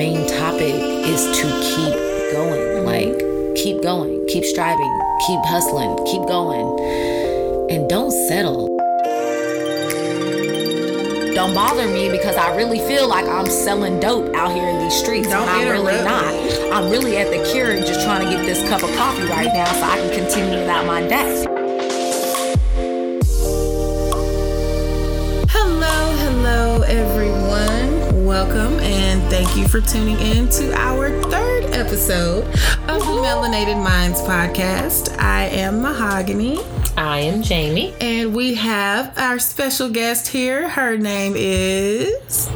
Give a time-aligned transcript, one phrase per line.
[0.00, 0.72] main topic
[1.12, 1.94] is to keep
[2.32, 2.86] going.
[2.86, 3.18] Like,
[3.54, 4.90] keep going, keep striving,
[5.26, 6.66] keep hustling, keep going,
[7.68, 8.68] and don't settle.
[11.34, 14.98] Don't bother me because I really feel like I'm selling dope out here in these
[14.98, 15.28] streets.
[15.28, 16.72] Don't and I'm really interrupt not.
[16.72, 19.66] I'm really at the Keurig just trying to get this cup of coffee right now
[19.66, 21.44] so I can continue without my day.
[25.50, 28.09] Hello, hello, everyone.
[28.30, 34.20] Welcome and thank you for tuning in to our third episode of the Melanated Minds
[34.20, 35.18] podcast.
[35.18, 36.60] I am Mahogany,
[36.96, 37.92] I am Jamie.
[38.00, 40.68] and we have our special guest here.
[40.68, 42.48] Her name is.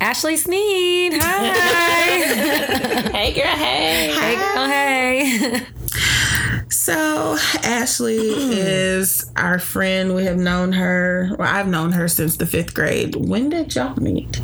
[0.00, 1.12] Ashley Sneed.
[1.22, 3.10] Hi.
[3.12, 3.44] Hey, girl.
[3.44, 4.12] Hey.
[4.12, 4.66] hey, girl.
[4.66, 5.66] Hey.
[6.68, 10.14] So, Ashley is our friend.
[10.16, 13.14] We have known her, well, I've known her since the fifth grade.
[13.14, 14.40] When did y'all meet?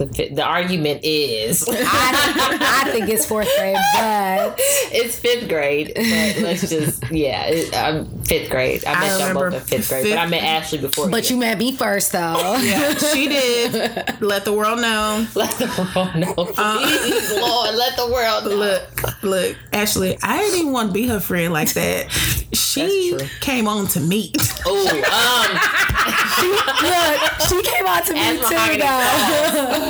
[0.00, 5.92] The, fi- the argument is I, I think it's fourth grade, but it's fifth grade,
[5.94, 8.82] but let's just yeah, it, I'm fifth grade.
[8.86, 11.10] I I met y'all both in fifth grade, fifth- but I met Ashley before.
[11.10, 12.56] but you met me first though.
[12.70, 14.22] Yeah, she did.
[14.22, 15.26] Let the world know.
[15.34, 18.54] let the world know, please, Lord, let the world know.
[18.56, 22.10] Look, look, Ashley, I didn't even want to be her friend like that.
[22.54, 24.32] She came on to me.
[24.64, 25.60] Oh, um,
[26.40, 29.89] Look, she came on to me As too Mahogany though.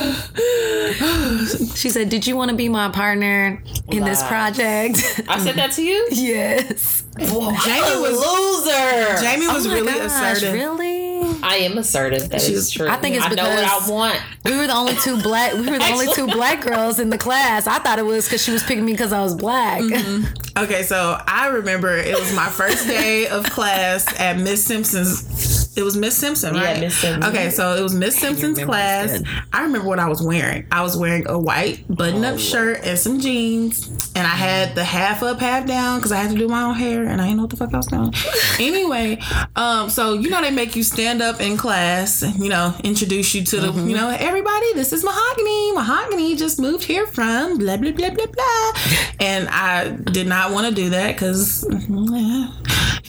[1.77, 4.98] She said, "Did you want to be my partner in this project?"
[5.29, 6.09] I said that to you.
[6.12, 7.05] yes.
[7.19, 9.21] Jamie was a loser.
[9.23, 10.55] Jamie was Oh my really gosh, assertive.
[10.55, 11.11] Really?
[11.43, 12.28] I am assertive.
[12.31, 12.89] That is She's- true.
[12.89, 14.21] I think it's because I know what because- I want.
[14.45, 15.53] We were the only two black.
[15.55, 17.67] We were the only two black girls in the class.
[17.67, 19.81] I thought it was because she was picking me because I was black.
[19.83, 20.59] Mm-hmm.
[20.65, 25.59] Okay, so I remember it was my first day of class at Miss Simpson's.
[25.77, 26.77] It was Miss Simpson, right?
[26.77, 26.81] Yeah?
[26.81, 27.31] Miss Simpson.
[27.31, 29.23] Okay, so it was Miss Simpson's class.
[29.53, 30.67] I remember what I was wearing.
[30.73, 35.22] I was wearing a white button-up shirt and some jeans, and I had the half
[35.22, 37.43] up, half down because I had to do my own hair, and I didn't know
[37.44, 38.12] what the fuck I was doing.
[38.59, 39.21] anyway,
[39.55, 43.33] um, so you know they make you stand up in class, and, you know, introduce
[43.34, 44.73] you to the, you know, everybody.
[44.75, 45.73] This is Mahogany.
[45.73, 48.73] Mahogany just moved here from blah blah blah blah blah,
[49.21, 51.62] and I did not want to do that because,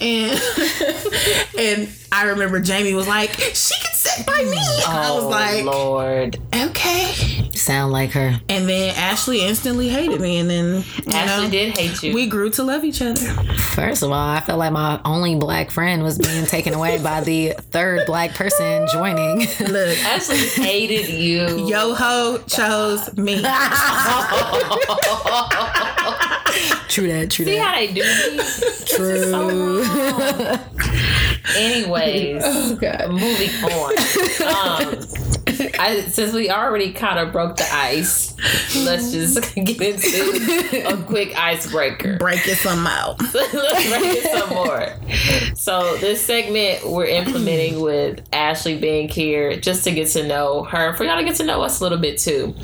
[0.02, 0.40] and
[1.58, 4.58] and I remember Jamie was like, she can sit by me.
[4.58, 6.40] And I was Oh, like, Lord.
[6.54, 7.41] okay.
[7.62, 8.40] Sound like her.
[8.50, 12.12] And then Ashley instantly hated me, and then you Ashley know, did hate you.
[12.14, 13.22] we grew to love each other.
[13.76, 17.22] First of all, I felt like my only black friend was being taken away by
[17.22, 19.40] the third black person joining.
[19.60, 21.68] Look, Ashley hated you.
[21.68, 23.36] yo ho chose me.
[26.90, 27.30] true that.
[27.32, 27.58] True See that.
[27.58, 28.40] See how they do me?
[28.88, 29.84] True.
[31.56, 32.44] Anyways,
[33.08, 33.94] moving on.
[34.88, 35.31] Um,
[35.80, 38.36] I, since we already kind of broke the ice,
[38.86, 42.18] let's just get into a quick icebreaker.
[42.18, 43.20] Breaking some out.
[43.34, 45.56] Let's break it some more.
[45.56, 50.96] So this segment we're implementing with Ashley being here just to get to know her.
[50.96, 52.56] For y'all to get to know us a little bit too.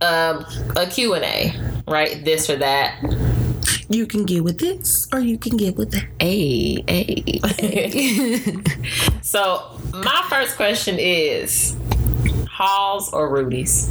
[0.00, 0.44] Um,
[0.76, 1.54] a Q&A,
[1.88, 2.24] right?
[2.24, 3.02] This or that.
[3.88, 6.06] You can get with this, or you can get with that.
[6.20, 8.56] hey, hey.
[9.22, 11.76] So my first question is
[12.48, 13.90] Halls or Rudy's?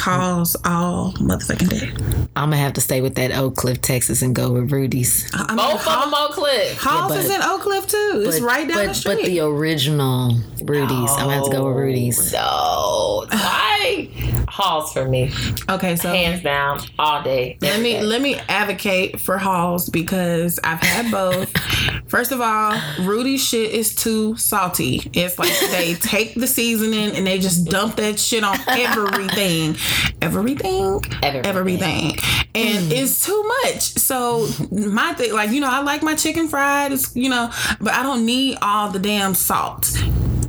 [0.00, 1.92] Pause all motherfucking day.
[2.36, 5.28] I'm gonna have to stay with that Oak Cliff, Texas, and go with Rudy's.
[5.34, 6.78] I mean, Both of Hall- them on cliff.
[6.82, 8.24] Halls Yeah, is in Oak Cliff too.
[8.26, 9.16] It's right down but, the street.
[9.16, 11.10] But the original Rudy's.
[11.10, 12.32] I'm gonna have to go with Rudy's.
[12.32, 13.26] No.
[13.30, 14.08] Why?
[14.48, 15.32] Halls for me.
[15.68, 17.56] okay, so Hands down, all day.
[17.60, 18.02] let me day.
[18.02, 21.50] let me advocate for Halls because I've had both.
[22.08, 25.08] First of all, Rudy's shit is too salty.
[25.12, 29.76] It's like they take the seasoning and they just dump that shit on everything,
[30.22, 31.46] everything, Everything.
[31.46, 32.10] everything,
[32.54, 33.80] and it's too much.
[33.80, 36.92] So my thing, like you know, I like my chicken fried.
[36.92, 39.86] It's you know, but I don't need all the damn salt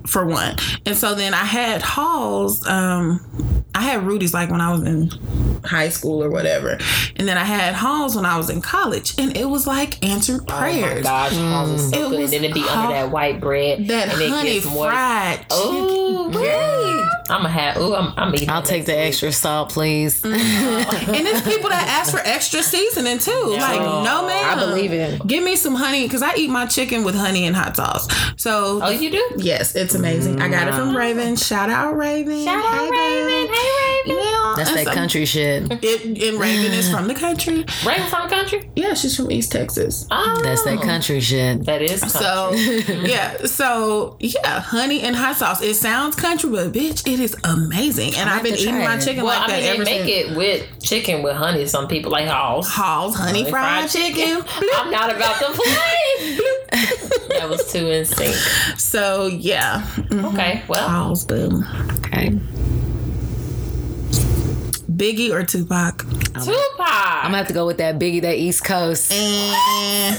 [0.08, 0.56] for one.
[0.86, 2.66] And so then I had Halls.
[2.68, 5.10] Um, I had Rudy's like when I was in
[5.64, 6.78] high school or whatever,
[7.16, 10.46] and then I had Halls when I was in college, and it was like answered
[10.48, 10.78] prayers.
[10.78, 11.04] Oh my prayers.
[11.04, 12.20] gosh, Halls is so It good.
[12.20, 12.78] was And then it'd be hot.
[12.86, 13.88] under that white bread.
[13.88, 14.90] that and it honey gets moist.
[14.90, 16.44] fried Ooh, chicken.
[16.44, 17.08] Yeah.
[17.30, 17.78] I'm gonna have.
[17.78, 18.50] Ooh, I'm, I'm eating.
[18.50, 19.00] I'll take the week.
[19.08, 20.22] extra salt, please.
[20.64, 21.14] Oh.
[21.14, 23.32] and there's people that ask for extra seasoning too.
[23.58, 25.26] Like, no man, I believe it.
[25.26, 28.08] Give me some honey because I eat my chicken with honey and hot sauce.
[28.38, 29.30] So Oh, you do?
[29.38, 30.42] yes, it's amazing.
[30.42, 30.98] I got it from mm.
[30.98, 31.36] Raven.
[31.36, 32.44] Shout out Raven.
[32.44, 33.48] Shout out Hey, Raven.
[33.48, 33.56] girl.
[33.56, 34.24] Hey, Raven.
[34.24, 35.68] Yeah, That's that so- country shit.
[35.72, 35.84] shit.
[35.84, 37.66] It, and Raven is from the country.
[37.86, 38.70] Raven from the country?
[38.76, 40.08] Yeah, she's from East Texas.
[40.12, 41.66] Oh, That's that country shit.
[41.66, 42.20] That is country.
[42.20, 42.52] So
[43.04, 45.62] yeah, so yeah, honey and hot sauce.
[45.62, 48.16] It sounds country, but bitch, it is amazing.
[48.16, 49.02] And I've have been eating try my it.
[49.04, 51.66] chicken well, like I mean, that they ever make it with chicken with honey.
[51.68, 52.68] Some people like Halls.
[52.70, 54.44] Hall's honey, fried, chicken.
[54.76, 56.38] I'm not about to play.
[57.40, 58.36] that was too in sync.
[58.80, 61.66] So yeah, mm, Okay, well, Hall's boom.
[62.06, 62.38] Okay.
[65.02, 65.98] Biggie or Tupac?
[65.98, 66.80] Tupac.
[66.80, 69.12] I'm gonna have to go with that Biggie, that East Coast.
[69.12, 70.16] And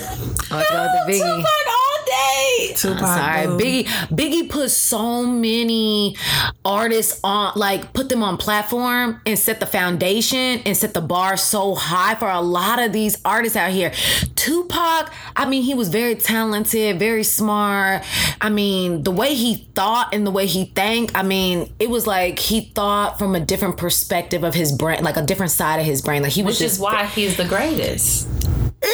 [0.51, 1.37] I'm gonna go with the Biggie.
[1.37, 1.82] Tupac all
[2.13, 2.73] day.
[2.75, 3.01] Tupac.
[3.01, 3.59] Sorry, boom.
[3.59, 3.85] Biggie.
[4.09, 6.17] Biggie put so many
[6.65, 11.37] artists on, like, put them on platform and set the foundation and set the bar
[11.37, 13.93] so high for a lot of these artists out here.
[14.37, 18.05] Tupac, I mean, he was very talented, very smart.
[18.41, 22.07] I mean, the way he thought and the way he think, I mean, it was
[22.07, 25.87] like he thought from a different perspective of his brain, like a different side of
[25.87, 26.23] his brain.
[26.23, 28.29] Like he was Which just is why he's the greatest.
[28.83, 28.89] Eh,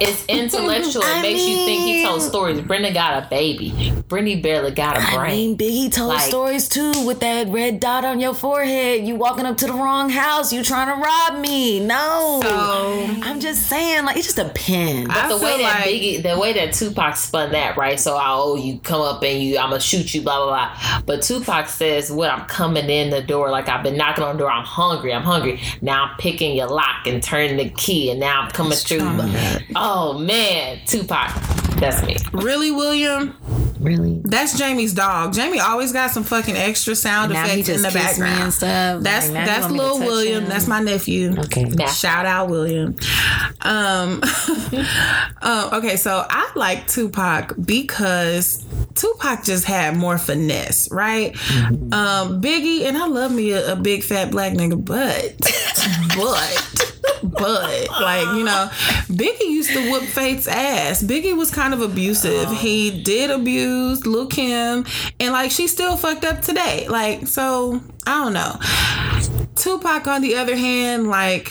[0.00, 1.02] It's intellectual.
[1.02, 2.60] It I makes you think he told stories.
[2.62, 3.92] Brenda got a baby.
[4.08, 5.18] Brittany barely got a brain.
[5.18, 9.06] I mean, Biggie told Like- stories too with that red dot on your forehead.
[9.06, 10.52] You walking up to the wrong house.
[10.52, 11.80] You trying to rob me?
[11.80, 12.40] No.
[12.42, 15.10] So- I'm just saying, like, it's just a pin.
[15.10, 17.98] I the way that like- Biggie, the way that Tupac spun that, right?
[18.00, 21.00] So, I oh, you come up and you, I'm gonna shoot you, blah blah blah.
[21.06, 24.40] But Tupac says, "When I'm coming in the door, like I've been knocking on the
[24.40, 25.60] door, I'm hungry, I'm hungry.
[25.82, 29.60] Now I'm picking your lock and turning the key, and now I'm coming through." trauma.
[29.76, 31.34] Oh, Oh man, Tupac,
[31.80, 32.16] that's me.
[32.32, 33.36] Really, William?
[33.80, 34.20] really?
[34.24, 35.32] That's Jamie's dog.
[35.32, 38.28] Jamie always got some fucking extra sound Now he effects in the kissed me and
[38.28, 38.54] background.
[38.54, 39.02] stuff.
[39.02, 40.44] That's Like, that's want to little William.
[40.44, 40.48] him?
[40.48, 41.36] That's my nephew.
[41.36, 41.64] Okay.
[41.64, 42.94] Now, Shout out William.
[43.62, 44.22] Um,
[45.42, 48.64] um, okay, so I like Tupac because
[48.94, 51.32] Tupac just had more finesse, right?
[51.32, 51.92] Mm-hmm.
[51.92, 55.36] Um, Biggie, and I love me a, a big fat black nigga, but,
[56.16, 56.99] but,
[57.32, 58.68] but, like, you know,
[59.08, 61.02] Biggie used to whoop Faith's ass.
[61.02, 62.48] Biggie was kind of abusive.
[62.48, 62.54] Oh.
[62.54, 64.84] He did abuse Lil Kim,
[65.18, 66.86] and like, she still fucked up today.
[66.88, 68.58] Like, so, I don't know.
[69.56, 71.46] Tupac, on the other hand, like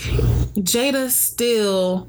[0.55, 2.07] Jada still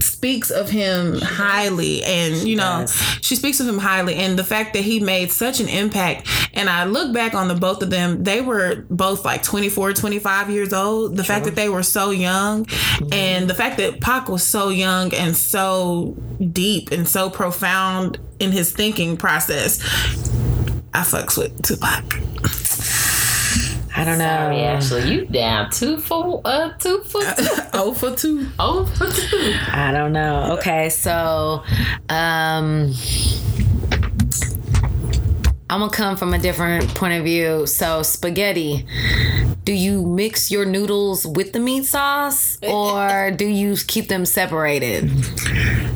[0.00, 2.94] speaks of him highly and you know does.
[3.22, 6.28] she speaks of him highly and the fact that he made such an impact.
[6.52, 10.50] And i look back on the both of them they were both like 24 25
[10.50, 11.16] years old.
[11.16, 13.12] The fact that they were so young mm-hmm.
[13.12, 16.16] and the fact that Pac was so young and so
[16.52, 19.80] deep and so profound in his thinking process
[20.94, 22.04] i fucks with tupac
[23.96, 24.24] I don't know.
[24.24, 27.46] sorry, Ashley, you down two for uh two for two.
[27.74, 29.54] oh for two Oh, for two.
[29.72, 30.56] I don't know.
[30.58, 31.62] Okay, so
[32.08, 32.92] um
[35.70, 37.64] I'm gonna come from a different point of view.
[37.64, 38.84] So spaghetti.
[39.62, 43.30] Do you mix your noodles with the meat sauce eh, eh, or eh.
[43.30, 45.08] do you keep them separated?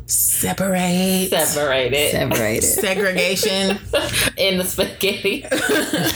[0.06, 2.62] separate Separated Separated.
[2.62, 3.70] segregation
[4.36, 5.42] in the spaghetti.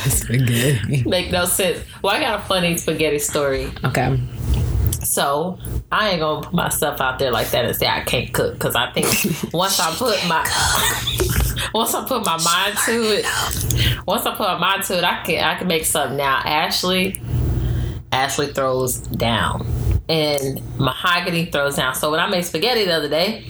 [0.09, 1.03] spaghetti.
[1.05, 1.85] Make no sense.
[2.01, 3.73] Well, I got a funny spaghetti story.
[3.85, 4.21] Okay.
[5.05, 5.59] So
[5.91, 8.75] I ain't gonna put myself out there like that and say I can't cook because
[8.75, 9.07] I think
[9.53, 10.43] once I put my
[11.75, 15.23] once I put my mind to it, once I put my mind to it, I
[15.23, 16.17] can I can make something.
[16.17, 17.21] Now Ashley,
[18.13, 19.67] Ashley throws down.
[20.09, 21.95] And mahogany throws down.
[21.95, 23.45] So when I made spaghetti the other day,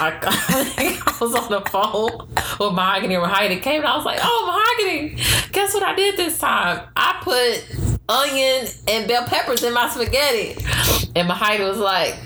[0.00, 0.18] I,
[1.06, 2.26] I was on the phone
[2.58, 4.44] with mahogany and mahogany came and I was like, "Oh,
[4.80, 5.16] mahogany!
[5.52, 6.88] Guess what I did this time?
[6.96, 7.64] I put
[8.08, 10.56] onion and bell peppers in my spaghetti."
[11.14, 12.16] And mahogany was like,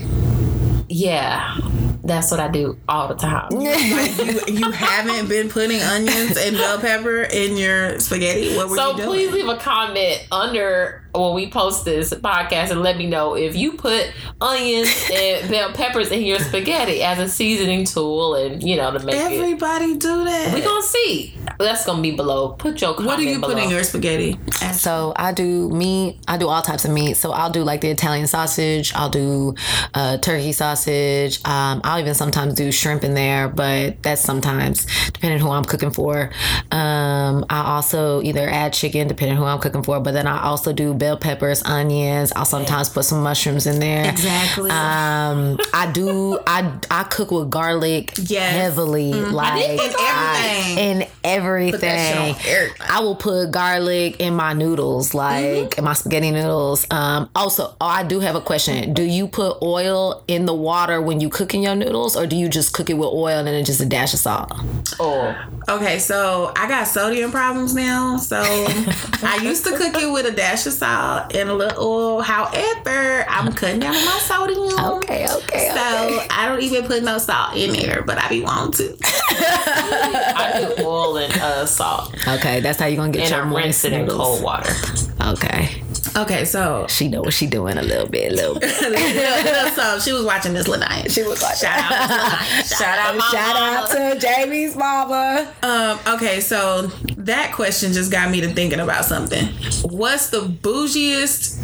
[0.88, 1.58] "Yeah,
[2.04, 3.80] that's what I do all the time." like
[4.48, 8.56] you, you haven't been putting onions and bell pepper in your spaghetti.
[8.56, 9.08] What were So you doing?
[9.08, 13.56] please leave a comment under when we post this podcast and let me know if
[13.56, 18.76] you put onions and bell peppers in your spaghetti as a seasoning tool and you
[18.76, 19.20] know to make it.
[19.20, 20.54] Everybody do that.
[20.54, 21.34] We're gonna see.
[21.58, 22.50] That's gonna be below.
[22.50, 24.38] Put your comment what do you put in your spaghetti?
[24.72, 26.20] So I do meat.
[26.28, 27.14] I do all types of meat.
[27.14, 28.92] So I'll do like the Italian sausage.
[28.94, 29.54] I'll do
[29.94, 31.38] uh, turkey sausage.
[31.44, 35.90] Um, I'll even sometimes do shrimp in there, but that's sometimes depending who I'm cooking
[35.90, 36.30] for.
[36.70, 40.72] Um, I also either add chicken depending who I'm cooking for, but then I also
[40.72, 42.32] do bell peppers, onions.
[42.34, 44.08] I'll sometimes put some mushrooms in there.
[44.10, 44.70] Exactly.
[44.70, 46.38] Um, I do.
[46.46, 48.52] I I cook with garlic Yes.
[48.52, 50.78] heavily, like in everything.
[50.78, 51.72] in in everything.
[51.72, 52.86] Put that shit on everything.
[52.90, 55.78] I will put garlic in my noodles, like Mm-hmm.
[55.78, 56.86] in my spaghetti noodles.
[56.90, 58.92] Um, also, oh, I do have a question.
[58.94, 62.48] Do you put oil in the water when you cooking your noodles, or do you
[62.48, 64.52] just cook it with oil and then just a dash of salt?
[64.98, 65.34] Oh,
[65.68, 68.16] Okay, so I got sodium problems now.
[68.18, 68.36] So
[69.22, 70.95] I used to cook it with a dash of salt
[71.34, 72.20] and a little oil.
[72.22, 74.78] However, I'm cutting down on my sodium.
[75.02, 78.96] Okay, okay, So I don't even put no salt in there, but I be wanting
[78.96, 78.96] to.
[79.30, 83.62] I do oil and uh, salt, Okay, that's how you're gonna get and your I
[83.64, 84.18] rinse it in noodles.
[84.18, 84.72] cold water.
[85.20, 85.82] Okay,
[86.16, 88.70] Okay, so she know what she doing a little bit, a little bit.
[89.74, 91.10] so she was watching this Lanaya.
[91.10, 95.52] She was like, shout out, Shout out, my Shout out to Jamie's mama.
[95.62, 96.86] Um, okay, so
[97.18, 99.46] that question just got me to thinking about something.
[99.82, 101.58] What's the bougiest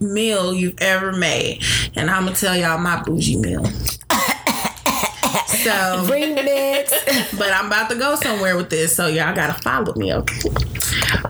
[0.00, 1.64] meal you've ever made?
[1.96, 3.64] And I'm gonna tell y'all my bougie meal.
[5.64, 5.70] So,
[6.08, 6.90] Remix.
[7.36, 10.50] but I'm about to go somewhere with this, so y'all gotta follow me, okay?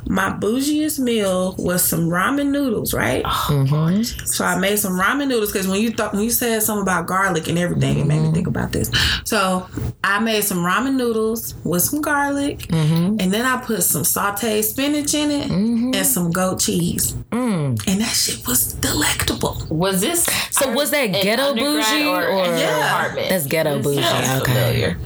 [0.09, 3.23] My bougiest meal was some ramen noodles, right?
[3.27, 4.03] Oh, mm-hmm.
[4.03, 7.07] So I made some ramen noodles because when you thought when you said something about
[7.07, 8.35] garlic and everything, it made me mm-hmm.
[8.35, 8.91] think about this.
[9.25, 9.69] So
[10.03, 13.21] I made some ramen noodles with some garlic, mm-hmm.
[13.21, 17.79] and then I put some sauteed spinach in it and some goat cheese, mm.
[17.87, 19.63] and that shit was delectable.
[19.69, 22.97] Was this So was that ghetto bougie or, or- an Yeah.
[22.97, 23.29] apartment?
[23.29, 24.41] That's ghetto bougie, okay.
[24.45, 24.99] familiar.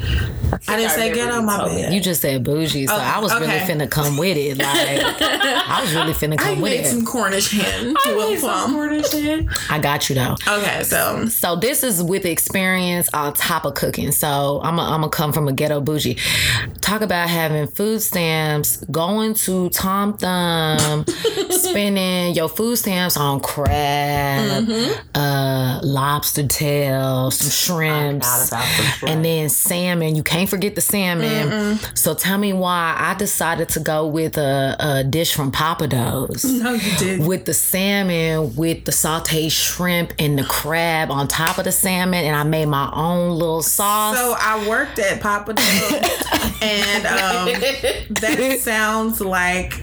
[0.68, 1.94] I didn't say I get remember on my told me.
[1.94, 3.60] You just said bougie, so Okay, I was really okay.
[3.66, 4.58] finna come with it.
[4.58, 6.86] Like I was really finna I come with made it.
[6.86, 8.72] some Cornish hen I with made some.
[8.74, 9.50] Cornish hen.
[9.70, 10.36] I got you though.
[10.48, 14.12] Okay, so So this is with experience on top of cooking.
[14.12, 16.18] So I'm gonna I'm come from a ghetto bougie.
[16.80, 21.04] Talk about having food stamps, going to Tom Thumb,
[21.50, 24.68] spending your food stamps on crab,
[25.14, 29.12] uh, lobster tail, some shrimps, Not about the shrimp.
[29.14, 30.16] and then salmon.
[30.16, 31.78] You can't forget the salmon.
[31.94, 36.72] So tell me why I decided to go with a, a dish from Pappadeaux's no,
[36.72, 37.26] you did.
[37.26, 42.24] with the salmon, with the sauteed shrimp and the crab on top of the salmon,
[42.24, 44.16] and I made my own little sauce.
[44.16, 49.80] So I worked at Pappadeaux's, and um, that sounds like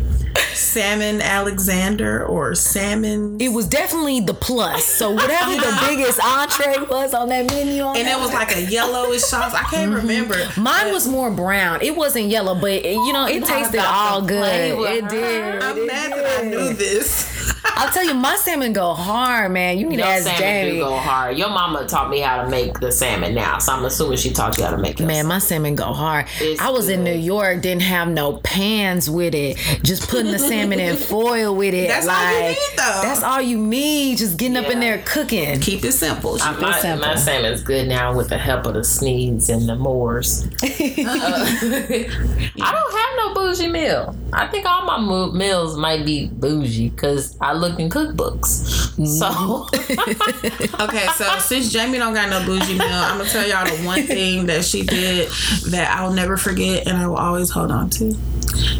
[0.53, 3.39] salmon Alexander or salmon.
[3.39, 4.85] it was definitely the plus.
[4.85, 8.55] So whatever the biggest entree was on that menu, on And that it was like
[8.55, 9.53] a yellowish sauce.
[9.53, 10.07] I can't mm-hmm.
[10.07, 10.37] remember.
[10.57, 11.81] Mine was more brown.
[11.81, 14.77] It wasn't yellow, but you know, it tasted all good.
[14.79, 15.63] It did.
[15.63, 16.25] I'm It mad did.
[16.25, 17.55] that I knew this.
[17.65, 19.77] I'll tell you, my salmon go hard, man.
[19.77, 20.71] You need to ask salmon Jamie.
[20.71, 21.37] do go hard.
[21.37, 24.57] Your mama taught me how to make the salmon now, so I'm assuming she taught
[24.57, 25.05] you how to make it.
[25.05, 26.27] Man, my salmon go hard.
[26.39, 26.99] It's I was in.
[26.99, 29.57] New York, didn't have no pans with it.
[29.83, 31.87] Just putting the salmon in foil with it.
[31.87, 32.99] That's all you need, though.
[33.03, 34.17] That's all you need.
[34.17, 34.95] Just getting up in Yeah.
[34.97, 35.59] there cooking.
[35.59, 36.37] Keep it simple.
[36.41, 37.07] I- my, simple.
[37.07, 40.47] my salmon's good now with the help of the Sneeds and the Moors.
[40.63, 42.07] I
[42.57, 44.15] don't have no bougie meal.
[44.33, 48.89] I think all my mo- meals might be bougie because I look in cookbooks.
[48.99, 50.81] So mm-hmm.
[50.81, 54.03] Okay, so since Jamie don't got no bougie meal, I'm gonna tell y'all the one
[54.03, 55.29] thing that she did
[55.69, 58.15] that I'll never forget and I will always hold on to.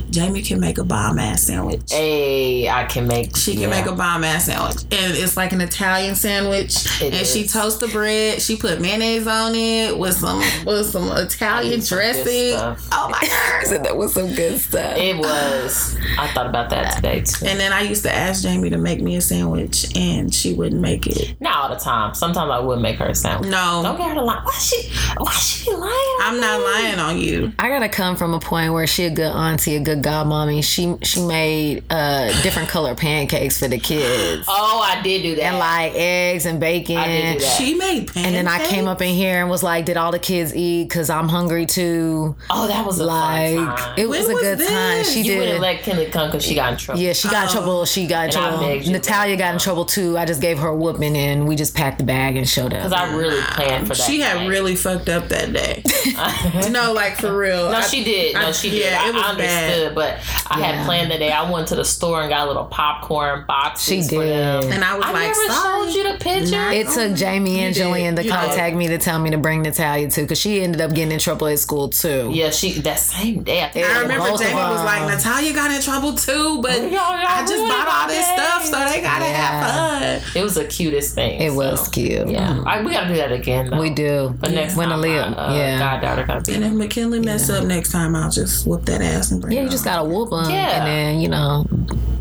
[0.09, 1.81] Jamie can make a bomb ass sandwich.
[1.91, 3.35] hey, I can make.
[3.35, 3.69] She can yeah.
[3.69, 6.85] make a bomb ass sandwich, and it's like an Italian sandwich.
[7.01, 7.53] It and she is.
[7.53, 8.41] toasts the bread.
[8.41, 12.57] She put mayonnaise on it with some with some Italian dressing.
[12.57, 12.87] stuff.
[12.91, 13.83] Oh my god!
[13.85, 14.97] that was some good stuff.
[14.97, 15.97] It was.
[16.17, 17.45] I thought about that today too.
[17.45, 20.81] And then I used to ask Jamie to make me a sandwich, and she wouldn't
[20.81, 21.35] make it.
[21.39, 22.13] Not all the time.
[22.13, 23.49] Sometimes I would make her a sandwich.
[23.49, 23.81] No.
[23.83, 24.41] Don't get her to lie.
[24.43, 24.89] Why she?
[25.17, 26.17] Why she be lying?
[26.21, 26.65] I'm not me?
[26.65, 27.53] lying on you.
[27.59, 30.63] I gotta come from a point where she a good auntie, a good godmommy.
[30.63, 34.45] She she made uh different color pancakes for the kids.
[34.47, 35.43] Oh, I did do that.
[35.43, 36.97] And like eggs and bacon.
[36.97, 37.51] I did do that.
[37.57, 38.17] She made pancakes.
[38.25, 40.89] And then I came up in here and was like, "Did all the kids eat?
[40.89, 43.93] Cause I'm hungry too." oh, that was a Like fun time.
[43.99, 44.69] it was When a was good this?
[44.69, 45.03] time.
[45.05, 45.39] She you did.
[45.39, 47.01] wouldn't let Kelly come because she got in trouble.
[47.01, 47.85] Yeah, she got in trouble.
[47.85, 48.91] She got in And trouble.
[48.91, 50.17] Natalia got in trouble too.
[50.17, 52.83] I just gave her a whooping and we just packed the bag and showed up.
[52.83, 52.93] Because.
[52.93, 54.03] I really planned for that.
[54.03, 54.47] She had night.
[54.47, 55.83] really fucked up that day.
[56.71, 57.69] no, like for real.
[57.71, 58.33] No, I- she did.
[58.35, 58.91] No, I- she did.
[58.91, 60.65] yeah, I, it was I understood, but I Yeah.
[60.73, 61.31] had planned the day.
[61.31, 64.07] I went to the store and got a little popcorn boxes.
[64.09, 64.61] She For them.
[64.61, 64.71] did.
[64.73, 65.85] And I was I like, never sorry.
[65.91, 66.69] showed you the picture.
[66.71, 67.83] It took Jamie and did.
[67.83, 68.37] Jillian to You did.
[68.39, 71.19] contact me to tell me to bring Natalia too, because she ended up getting in
[71.19, 72.29] trouble at school too.
[72.33, 73.63] yeah, she that same day.
[73.63, 76.89] I, think I remember both Jamie was like, Natalia got in trouble too, but y'all-
[76.91, 78.35] y'all I just bought all this day.
[78.35, 79.33] stuff, so they gotta Yeah.
[79.33, 80.31] have fun.
[80.35, 81.39] It was the cutest thing.
[81.41, 82.27] It so, was cute.
[82.29, 83.69] Yeah, I, we gotta do that again.
[83.69, 83.79] Though.
[83.79, 84.35] We do.
[84.39, 85.79] But next when time, Aaliyah, my, uh, yeah.
[85.79, 86.53] goddaughter gotta.
[86.53, 89.61] And if McKinley mess up next time, I'll just whoop that ass and bring Yeah,
[89.61, 90.77] it you just gotta whoop them, Yeah.
[90.83, 91.65] and then you know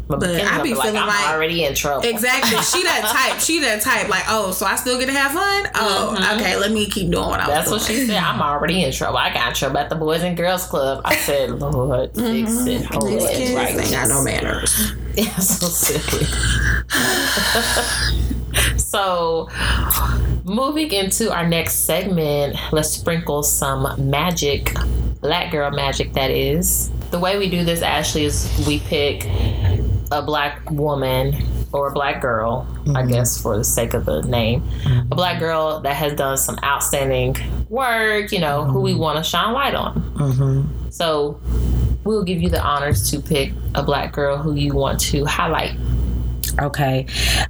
[0.09, 2.09] But I be like, feeling I'm like already in trouble.
[2.09, 2.57] Exactly.
[2.63, 3.41] She that type.
[3.41, 4.09] She that type.
[4.09, 5.69] Like, oh, so I still get to have fun?
[5.75, 6.57] Oh, okay.
[6.57, 7.51] Let me keep doing what I Mm-hmm.
[7.51, 8.01] That's was what doing.
[8.01, 8.17] she said.
[8.23, 9.19] I'm already in trouble.
[9.19, 11.03] I got in trouble at the Boys and Girls Club.
[11.05, 12.85] I said, Lord, fix it.
[12.87, 13.77] Hold These it kids right.
[13.77, 14.93] ain't got no manners.
[15.19, 16.27] Yeah, so silly.
[18.79, 19.49] so,
[20.45, 24.75] moving into our next segment, let's sprinkle some magic,
[25.21, 26.91] black girl magic, that is.
[27.11, 29.25] The way we do this, Ashley, is we pick
[30.11, 31.37] a black woman
[31.73, 32.73] or a black girl, I
[33.03, 33.11] mm-hmm.
[33.11, 34.63] guess, for the sake of the name,
[35.11, 35.41] a black mm-hmm.
[35.41, 37.37] girl that has done some outstanding
[37.69, 39.01] work, you know, who we mm-hmm.
[39.01, 40.91] want to shine light on.
[40.91, 41.41] So,
[42.05, 45.77] we'll give you the honors to pick a black girl who you want to highlight.
[46.61, 47.07] Okay.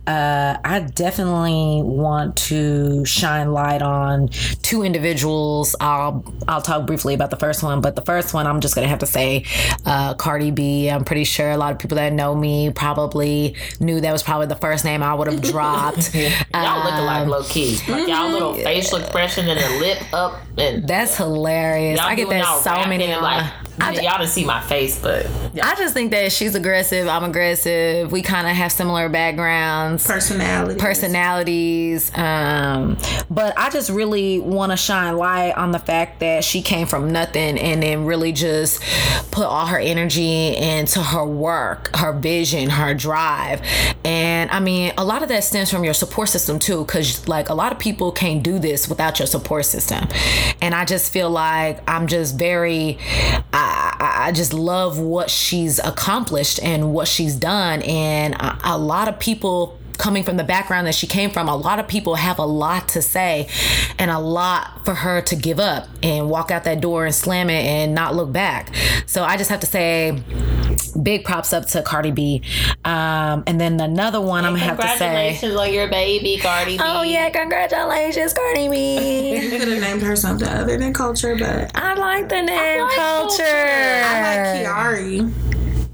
[0.07, 4.29] Uh, I definitely want to shine light on
[4.63, 5.75] two individuals.
[5.81, 8.87] I'll I'll talk briefly about the first one, but the first one I'm just gonna
[8.89, 9.45] have to say
[9.87, 10.89] uh, Cardi B.
[10.91, 14.47] I'm pretty sure a lot of people that know me probably knew that was probably
[14.47, 16.15] the first name I would have dropped.
[16.15, 17.79] Y'all look alike Um, low key.
[17.89, 21.99] Like y'all little facial expression and the lip up and That's hilarious.
[21.99, 23.07] y'all I get that so many.
[23.15, 25.27] like I y'all didn't see my face, but
[25.63, 27.09] I just think that she's aggressive.
[27.09, 28.11] I'm aggressive.
[28.11, 30.07] We kind of have similar backgrounds.
[30.07, 30.81] Personality.
[30.81, 32.17] personalities.
[32.17, 32.97] Um,
[33.31, 37.13] but I just really want to shine light on the fact that she came from
[37.13, 38.83] nothing and then really just
[39.31, 43.63] put all her energy into her work, her vision, her drive.
[44.05, 47.49] And I mean, a lot of that stems from your support system too, because like
[47.49, 50.09] a lot of people can't do this without your support system.
[50.61, 52.99] And I just feel like I'm just very,
[53.53, 57.83] I, I I just love what she's accomplished and what she's done.
[57.83, 61.57] And a, a lot of people coming from the background that she came from, a
[61.57, 63.49] lot of people have a lot to say
[63.99, 67.51] and a lot for her to give up and walk out that door and slam
[67.51, 68.75] it and not look back.
[69.07, 70.23] So I just have to say,
[71.03, 72.43] big props up to Cardi B.
[72.85, 75.37] Um, and then another one I'm gonna have to say.
[75.39, 76.83] congratulations on your baby, Cardi B.
[76.85, 79.39] Oh yeah, congratulations, Cardi B.
[79.49, 82.95] You could have named her something other than culture, but I like the name like
[82.97, 83.43] culture.
[83.43, 83.45] Culture.
[83.45, 85.48] I like Kiari.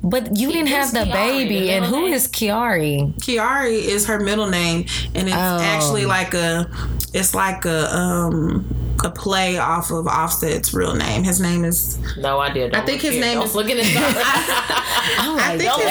[0.06, 1.12] But you didn't have the Kiari,
[1.48, 2.12] baby, the and who name?
[2.12, 3.14] is Kiari?
[3.14, 4.84] Kiari is her middle name,
[5.14, 5.58] and it's Oh.
[5.62, 6.68] actually like a,
[7.14, 8.66] it's like a um
[9.04, 11.24] a play off of Offset's real name.
[11.24, 12.70] His name is No idea.
[12.70, 13.20] Don't I think his here.
[13.22, 13.76] name Don't is- look at.
[15.18, 15.88] I'm I think Don't look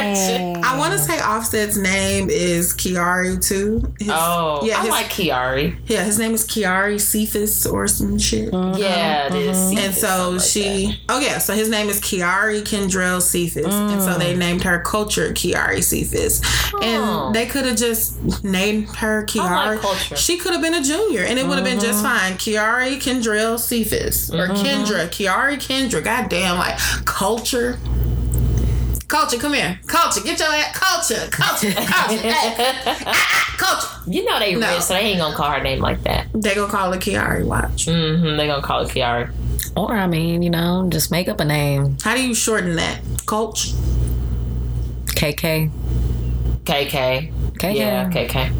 [0.00, 3.92] his I want to say Offset's name is Kiari too.
[3.98, 5.76] His, Oh, yeah, I his, like Kiari.
[5.86, 8.52] yeah, his name is Kiari Cephus or some shit.
[8.52, 9.56] Yeah, it is.
[9.56, 9.80] Uh-huh, uh-huh.
[9.80, 14.18] And so like she, oh yeah, so his name is Kiari Kendrell Cephus, and so
[14.18, 14.38] they mm.
[14.38, 16.40] named her Culture Kiari Cephus,
[16.74, 16.80] Oh.
[17.26, 19.82] and they could have just named her Kiari.
[19.82, 20.16] like.
[20.16, 22.18] She could have been a junior, and it would have been just mm-hmm.
[22.18, 22.27] fine.
[22.34, 26.02] Kiari Kendrell Cephus or Kendra Kiari Kendra.
[26.02, 27.78] Goddamn, like Culture.
[29.08, 29.80] Culture, come here.
[29.86, 30.76] Culture, get your ass.
[30.78, 32.30] Culture, culture, culture, hey.
[32.84, 34.10] Ah, ah, culture.
[34.10, 34.70] You know they No.
[34.74, 36.26] rich, so they ain't gonna call her name like that.
[36.34, 37.42] They gonna call it Kiari.
[37.46, 37.86] Watch.
[37.86, 39.30] hmm They gonna call it Kiari.
[39.76, 41.96] Or I mean, you know, just make up a name.
[42.02, 43.00] How do you shorten that?
[43.26, 43.74] Culture.
[45.06, 45.70] KK.
[46.64, 47.32] KK.
[47.54, 47.74] KK.
[47.74, 48.52] Yeah, KK.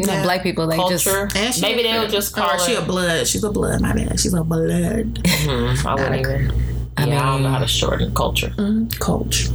[0.00, 0.22] You know, Yeah.
[0.22, 1.28] black people they Culture.
[1.36, 3.26] And she Maybe a- they'll just or call she a blood.
[3.26, 3.80] She's a blood.
[3.80, 4.18] My bad.
[4.18, 5.20] She's a blood.
[5.26, 6.52] Hmm, I wouldn't even.
[6.96, 8.52] I yeah, I don't know how to shorten culture.
[8.98, 9.48] Coach.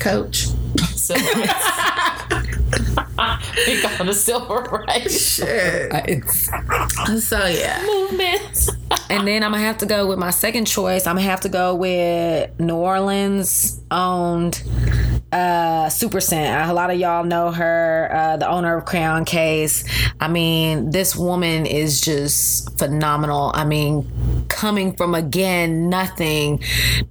[0.00, 0.48] Coach.
[0.94, 1.66] Civil rights.
[3.66, 5.92] we got the civil rights Shit.
[5.92, 6.22] just.
[7.18, 7.82] So yeah.
[7.86, 8.68] movement.
[9.08, 11.06] And then I'm gonna have to go with my second choice.
[11.06, 14.62] I'm gonna have to go with New Orleans owned
[15.32, 16.70] uh Supa Cent.
[16.70, 19.84] A lot of y'all know her, uh, the owner of Crayon Case.
[20.20, 23.52] I mean, this woman is just phenomenal.
[23.54, 24.10] I mean,
[24.48, 26.60] coming from again nothing,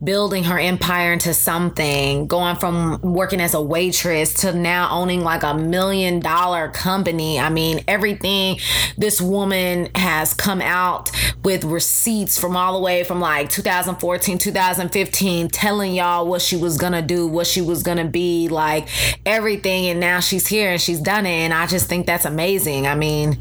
[0.04, 5.44] building her empire into something, going from working as a waitress to now owning like
[5.44, 7.40] a million dollar company.
[7.40, 8.60] I mean, everything
[8.98, 11.10] this woman has come out
[11.44, 16.78] with receipts from all the way from like 2014, 2015, telling y'all what she was
[16.78, 18.88] gonna do, what she was gonna be, like
[19.26, 19.88] everything.
[19.88, 21.30] And now she's here and she's done it.
[21.30, 22.88] And I just think that's amazing.
[22.88, 23.38] I mean,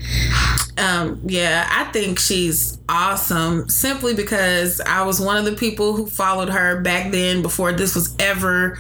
[0.77, 6.07] Um, yeah, I think she's awesome simply because I was one of the people who
[6.07, 8.79] followed her back then before this was ever,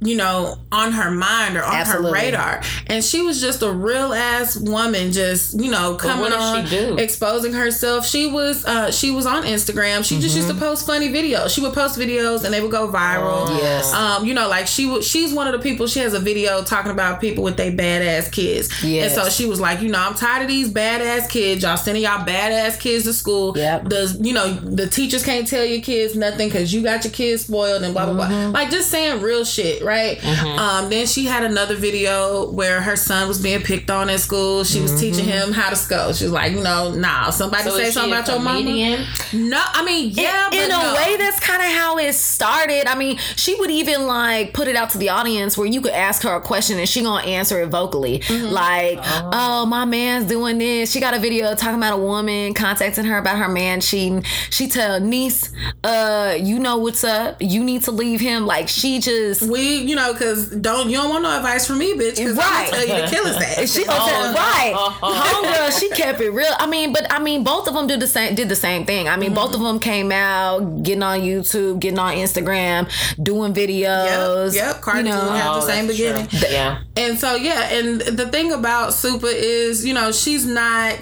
[0.00, 2.10] you know, on her mind or on Absolutely.
[2.10, 2.62] her radar.
[2.88, 6.66] And she was just a real ass woman, just, you know, coming on,
[6.98, 8.06] exposing herself.
[8.06, 10.04] She was uh she was on Instagram.
[10.04, 10.62] She just used to Mm-hmm.
[10.62, 11.54] post funny videos.
[11.54, 13.48] She would post videos and they would go viral.
[13.58, 13.92] Yes.
[13.94, 15.86] Um, you know, like she would she she's one of the people.
[15.86, 18.82] She has a video talking about people with their badass kids.
[18.82, 19.16] Yes.
[19.16, 21.62] And so she was like, you know, I'm tired of these badass kids.
[21.62, 23.56] Y'all sending y'all badass kids to school.
[23.56, 23.84] Yep.
[23.88, 27.44] Does you know the teachers can't tell your kids nothing because you got your kids
[27.44, 28.50] spoiled and blah blah Mm-hmm.
[28.50, 28.60] blah.
[28.60, 30.22] Like just saying real shit, right?
[30.58, 30.90] Um.
[30.90, 34.64] Then she had another video where her son was being picked on at school.
[34.64, 35.48] She was teaching Mm-hmm.
[35.48, 36.12] him how to skull.
[36.12, 37.30] She was like, you know, nah.
[37.30, 39.06] Somebody So say something about your mama.
[39.32, 40.94] No, I mean, yeah, in, in but a no.
[40.94, 44.76] way that's kind of how it started i mean she would even like put it
[44.76, 47.60] out to the audience where you could ask her a question and she gonna answer
[47.62, 48.46] it vocally Mm-hmm.
[48.52, 49.66] like oh.
[49.66, 53.38] my man's doing this she got a video talking about a woman contacting her about
[53.38, 55.50] her man cheating she tell niece
[55.84, 59.94] uh you know what's up you need to leave him like she just we, you
[59.96, 62.16] know, because don't you don't want no advice from me, bitch.
[62.16, 62.70] Because Right.
[62.72, 63.72] I'm gonna tell you to kill his ass.
[63.72, 65.78] She gonna tell- right, homegirl.
[65.80, 66.52] She kept it real.
[66.58, 68.34] I mean, but I mean, both of them did the same.
[68.34, 69.08] Did the same thing.
[69.08, 72.90] I mean, both of them came out getting on YouTube, getting on Instagram,
[73.22, 74.54] doing videos.
[74.54, 74.80] Yep, yep.
[74.82, 76.26] Cardi you know, B had Oh, the same beginning.
[76.28, 76.38] true.
[76.50, 76.82] Yeah.
[76.96, 80.98] And so yeah, and the thing about Supa is, you know, she's not,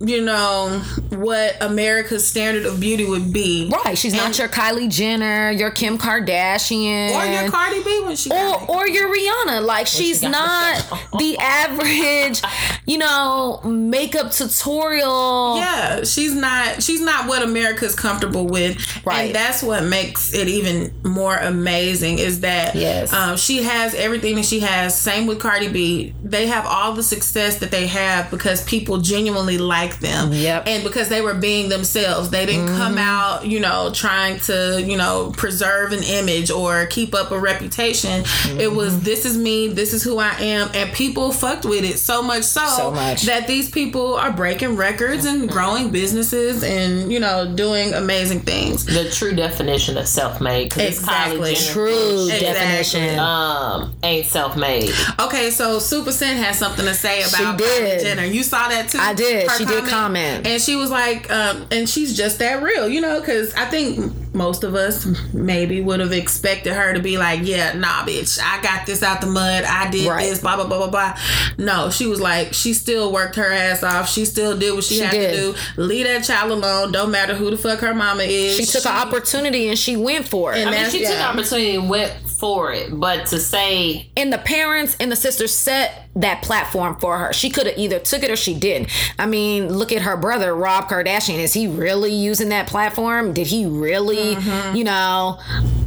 [0.00, 3.70] you know, what America's standard of beauty would be.
[3.84, 3.96] right.
[3.96, 8.70] She's not your Kylie Jenner, your Kim Kardashian, Or your Cardi B when she or,
[8.70, 9.64] or your Rihanna.
[9.64, 10.76] Like she's not
[11.18, 12.42] the average,
[12.86, 15.56] you know, makeup tutorial.
[15.56, 18.76] Yeah, she's not she's not what America's comfortable with.
[19.06, 19.32] Right.
[19.40, 23.12] And that's what makes it even more amazing is that Yes.
[23.12, 24.98] um, she has everything that she has.
[24.98, 26.14] Same with Cardi B.
[26.22, 30.32] They have all the success that they have because people genuinely like them.
[30.32, 30.64] Yep.
[30.66, 32.30] And because they were being themselves.
[32.30, 32.98] They didn't come mm-hmm.
[32.98, 38.24] out, you know, trying to, you know, preserve an image or keep up a reputation.
[38.58, 39.04] It was mm-hmm.
[39.04, 42.44] this is me, this is who I am, and people fucked with it so much
[42.44, 43.22] so, So much.
[43.22, 45.52] that these people are breaking records and mm-hmm.
[45.52, 48.84] growing businesses and, you know, doing amazing things.
[48.84, 50.70] The true definition of self-made.
[50.70, 51.54] 'cause it's Exactly.
[51.54, 52.40] Kylie True Exactly.
[52.46, 53.18] definition.
[53.18, 54.92] Um, ain't self-made.
[55.20, 58.00] Okay, so Supa Cent has something to say about She did.
[58.00, 58.24] Kylie Jenner.
[58.24, 58.98] You saw that too.
[59.00, 59.48] I did.
[59.50, 60.46] Her She did comment.
[60.46, 64.12] and she was like, um, and she's just that real, you know, because I think
[64.32, 68.62] most of us maybe would have expected her to be like, yeah, nah, bitch, I
[68.62, 69.64] got this out the mud.
[69.64, 70.28] I did Right.
[70.28, 71.18] this, blah blah blah blah blah.
[71.58, 74.08] No, she was like, she still worked her ass off.
[74.08, 75.30] She still did what she, She had did.
[75.34, 75.58] to do.
[75.82, 76.92] Leave that child alone.
[76.92, 78.56] Don't matter who the fuck her mama is.
[78.56, 80.58] She took an opportunity and she went for it.
[80.60, 84.10] And I mean, That's- she took an opportunity and went for it, but to say
[84.16, 87.32] and the parents and the sisters set that platform for her.
[87.32, 88.88] She could have either took it or she didn't.
[89.18, 91.38] I mean, look at her brother, Rob Kardashian.
[91.38, 93.32] Is he really using that platform?
[93.32, 94.76] Did he really, Mm-hmm.
[94.76, 95.38] you know?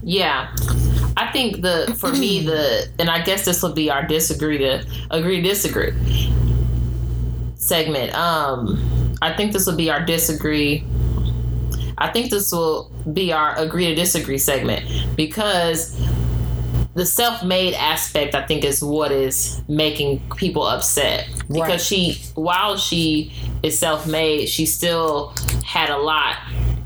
[0.03, 0.53] Yeah.
[1.15, 4.83] I think the for me the and I guess this will be our disagree to
[5.11, 5.93] agree disagree
[7.55, 8.13] segment.
[8.15, 10.83] Um I think this will be our disagree
[11.97, 15.95] I think this will be our agree to disagree segment because
[16.95, 21.81] the self-made aspect I think is what is making people upset because Right.
[21.81, 23.31] she while she
[23.63, 25.33] is self-made she still
[25.65, 26.35] had a lot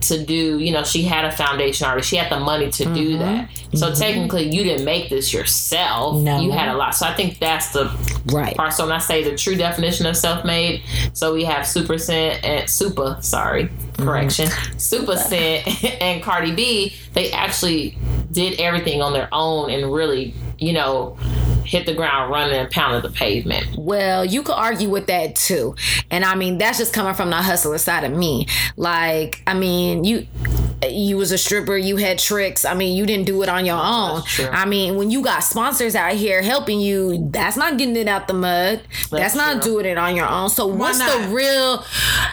[0.01, 2.03] to do you know she had a foundation already.
[2.03, 3.19] She had the money to do mm-hmm.
[3.19, 3.49] that.
[3.75, 3.99] So mm-hmm.
[3.99, 6.21] technically you didn't make this yourself.
[6.21, 6.41] No.
[6.41, 6.95] you had a lot.
[6.95, 7.87] So I think that's the
[8.27, 8.55] Right.
[8.55, 8.73] part.
[8.73, 10.83] So when I say the true definition of self-made
[11.13, 14.03] so we have Supa Cent and super sorry mm-hmm.
[14.03, 14.47] correction.
[14.77, 17.97] Supa Cent and Cardi B they actually
[18.31, 21.17] did everything on their own and really you know
[21.67, 25.75] hit the ground running and pounded the pavement Well, you could argue with that too.
[26.09, 28.47] And I mean, that's just coming from the hustler side of me.
[28.77, 30.27] Like, I mean, you
[30.83, 32.63] you was a stripper, you had tricks.
[32.63, 34.21] I mean, you didn't do it on your own.
[34.51, 38.27] I mean, when you got sponsors out here helping you, that's not getting it out
[38.27, 38.81] the mud.
[39.09, 39.73] That's, not true.
[39.73, 40.49] doing it on your own.
[40.49, 41.21] So what's not?
[41.21, 41.77] the real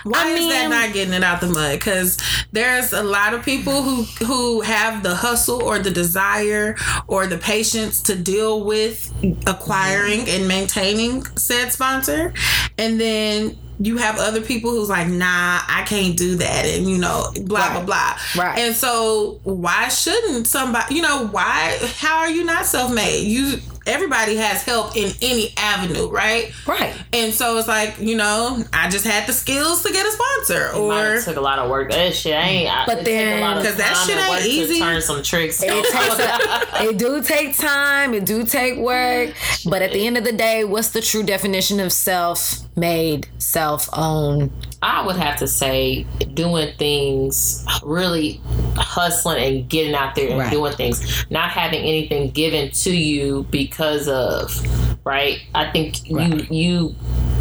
[0.04, 1.78] Why I is mean, that not getting it out the mud?
[1.78, 2.18] Because
[2.52, 6.76] there's a lot of people who who have the hustle or the desire
[7.06, 9.12] or the patience to deal with
[9.46, 12.32] acquiring and maintaining said sponsor,
[12.78, 16.98] and then you have other people who's like, nah, I can't do that, and you
[16.98, 18.18] know, blah blah blah.
[18.36, 18.58] Right.
[18.58, 20.94] And so, why shouldn't somebody?
[20.94, 21.78] You know, why?
[21.96, 23.26] How are you not self made?
[23.26, 26.52] You everybody has help in any avenue, right?
[26.66, 26.94] Right.
[27.12, 30.70] And so it's like, you know, I just had the skills to get a sponsor
[30.72, 33.38] Might or have took a lot of work that shit ain't But it take then-
[33.38, 34.78] a lot of 'Cause that shit ain't work to easy.
[34.80, 39.30] turn some tricks It takes a, it do take time, it do take work,
[39.66, 44.50] but at the end of the day, what's the true definition of self-made, self-owned?
[44.86, 48.38] I would have to say doing things really
[48.76, 50.50] hustling and getting out there and Right.
[50.50, 54.60] doing things, not having anything given to you because of
[55.04, 55.38] right.
[55.54, 56.50] I think Right.
[56.50, 56.94] you you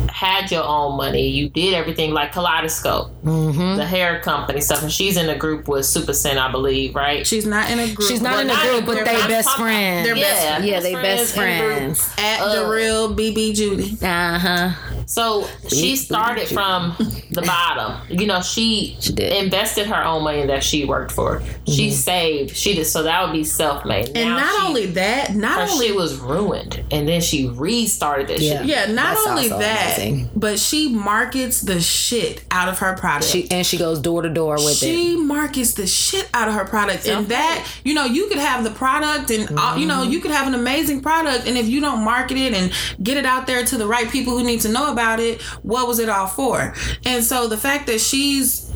[0.10, 1.28] had your own money.
[1.28, 3.76] You did everything like Kaleidoscope, Mm-hmm.
[3.78, 7.26] the hair company stuff, and she's in a group with Supa Cent, I believe, right?
[7.28, 8.08] She's not in a group.
[8.10, 10.06] She's not Well, in a group, but they're best talking- friends.
[10.06, 12.10] they're best yeah, yeah, they best in friends.
[12.18, 13.98] at the Uh, real BB Judy.
[14.02, 14.70] Uh huh.
[15.06, 16.96] So she started from
[17.32, 18.02] the bottom.
[18.10, 19.32] You know, she, She did.
[19.34, 19.44] Mm-hmm.
[19.46, 21.42] invested her own money that she worked for.
[21.68, 22.56] She saved.
[22.56, 22.86] She did.
[22.86, 24.16] So that would be self made.
[24.16, 28.40] And not only that, not her only shit was ruined, and then she restarted that
[28.40, 28.60] Yeah.
[28.60, 28.66] shit.
[28.68, 30.30] yeah, not That's only that, amazing.
[30.36, 33.26] but she markets the shit out of her product.
[33.32, 34.86] She and she goes door to door with it.
[34.86, 38.64] she markets the shit out of her product and that you know you could have
[38.64, 39.88] the product and all, you Mm-hmm.
[39.88, 43.18] know you could have an amazing product and if you don't market it and get
[43.18, 46.00] it out there to the right people who need to know about it what was
[46.00, 46.74] it all for?
[47.06, 48.72] And so the fact that she's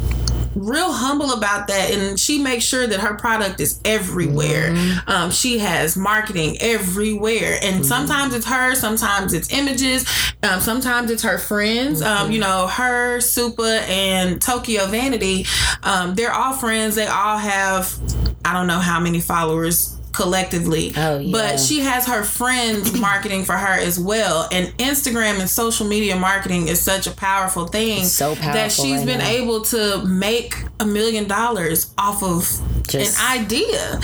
[0.55, 4.71] real humble about that and she makes sure that her product is everywhere.
[4.71, 5.09] Mm-hmm.
[5.09, 7.59] um, she has marketing everywhere.
[7.61, 10.05] And sometimes it's her sometimes it's images.
[10.43, 12.01] Um, sometimes it's her friends.
[12.01, 12.25] Mm-hmm.
[12.25, 15.45] um, you know her Supa and tokyo vanity.
[15.83, 16.95] Um, they're all friends.
[16.95, 17.93] They all have
[18.45, 21.32] i don't know how many followers collectively Oh, yeah.
[21.32, 26.15] but she has her friends marketing for her as well and instagram and social media
[26.15, 29.30] marketing is such a powerful thing so that powerful she's right been now.
[29.30, 32.39] able to make a million dollars off of
[32.88, 33.99] Just- an idea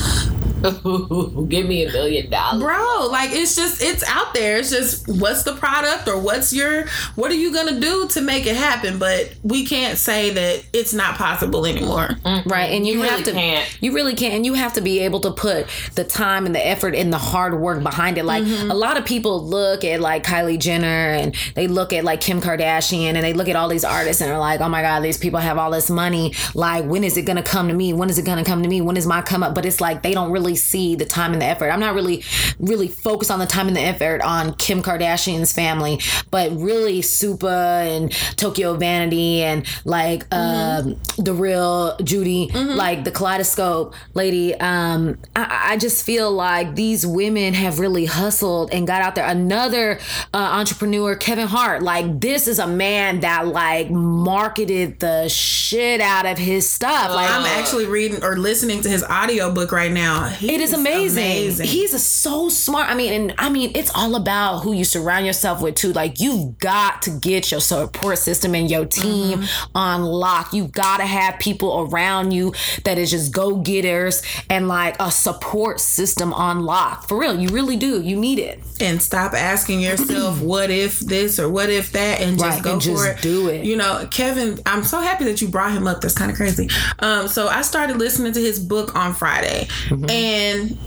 [1.49, 2.63] Give me a million dollars.
[2.63, 6.85] bro like it's just it's out there it's just what's the product or what's your
[7.15, 10.93] what are you gonna do to make it happen but we can't say that it's
[10.93, 12.09] not possible anymore
[12.45, 13.77] Right, and you, You have really to, can't.
[13.81, 16.65] you really can't, and you have to be able to put the time and the
[16.65, 18.25] effort and the hard work behind it.
[18.25, 18.71] Like Mm-hmm.
[18.71, 22.41] a lot of people look at like Kylie Jenner and they look at like Kim
[22.41, 25.17] Kardashian and they look at all these artists and are like, oh my god, these
[25.17, 26.33] people have all this money.
[26.53, 27.93] Like, when is it gonna come to me?
[27.93, 28.81] When is it gonna come to me?
[28.81, 29.55] When is my come up?
[29.55, 31.69] But it's like they don't really see the time and the effort.
[31.69, 32.23] I'm not really,
[32.59, 35.99] really focused on the time and the effort on Kim Kardashian's family,
[36.31, 43.93] but really Supa and Tokyo Vanity and like um, the real Judy, like the Kaleidoscope
[44.13, 44.55] lady.
[44.55, 49.25] Um, I, I just feel like these women have really hustled and got out there.
[49.25, 49.99] Another
[50.33, 56.25] uh, entrepreneur, Kevin Hart, like this is a man that like marketed the shit out
[56.25, 57.11] of his stuff.
[57.13, 61.65] Like i'm actually reading or listening to his audiobook right now He it is amazing.
[61.65, 62.89] He's a, so smart.
[62.89, 65.93] I mean, and I mean, it's all about who you surround yourself with too.
[65.93, 69.77] Like you've got to get your support system and your team Mm-hmm.
[69.77, 70.53] on lock.
[70.53, 72.53] You got to have people around you
[72.83, 77.07] that is just go getters and like a support system on lock.
[77.07, 78.01] For real, you really do.
[78.01, 78.59] You need it.
[78.81, 82.73] and stop asking yourself what if this or what if that and just Right, go
[82.73, 83.63] and for just it do it.
[83.65, 86.67] you know kevin i'm so happy that you brought him up that's kind of crazy
[86.99, 90.09] um so i started listening to his book on friday Mm-hmm.
[90.09, 90.77] and and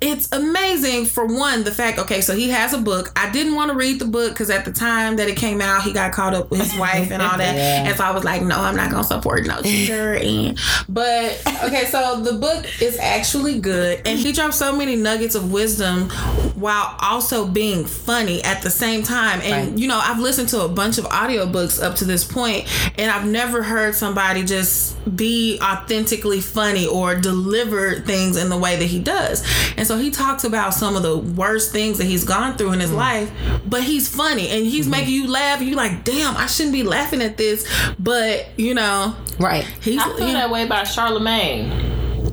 [0.00, 3.10] it's amazing for one the fact okay so he has a book.
[3.16, 5.82] I didn't want to read the book because at the time that it came out
[5.82, 7.54] he got caught up with his wife and all that.
[7.56, 7.84] Yeah.
[7.88, 11.86] and so i was like no i'm not gonna support no cheater and but okay
[11.86, 16.10] so the book is actually good and he dropped so many nuggets of wisdom
[16.56, 19.40] while also being funny at the same time.
[19.42, 19.78] And Right.
[19.78, 22.66] you know i've listened to a bunch of audiobooks up to this point
[22.98, 28.74] and i've never heard somebody just be authentically funny or deliver things in the way
[28.76, 29.44] that he does.
[29.76, 32.80] And so he talks about some of the worst things that he's gone through in
[32.80, 33.30] his life
[33.66, 34.70] but he's funny and Mm-hmm.
[34.70, 37.66] he's making you laugh and you're like damn i shouldn't be laughing at this
[37.98, 39.64] but you know Right.
[39.82, 41.70] he's I feel he- that way about Charlemagne.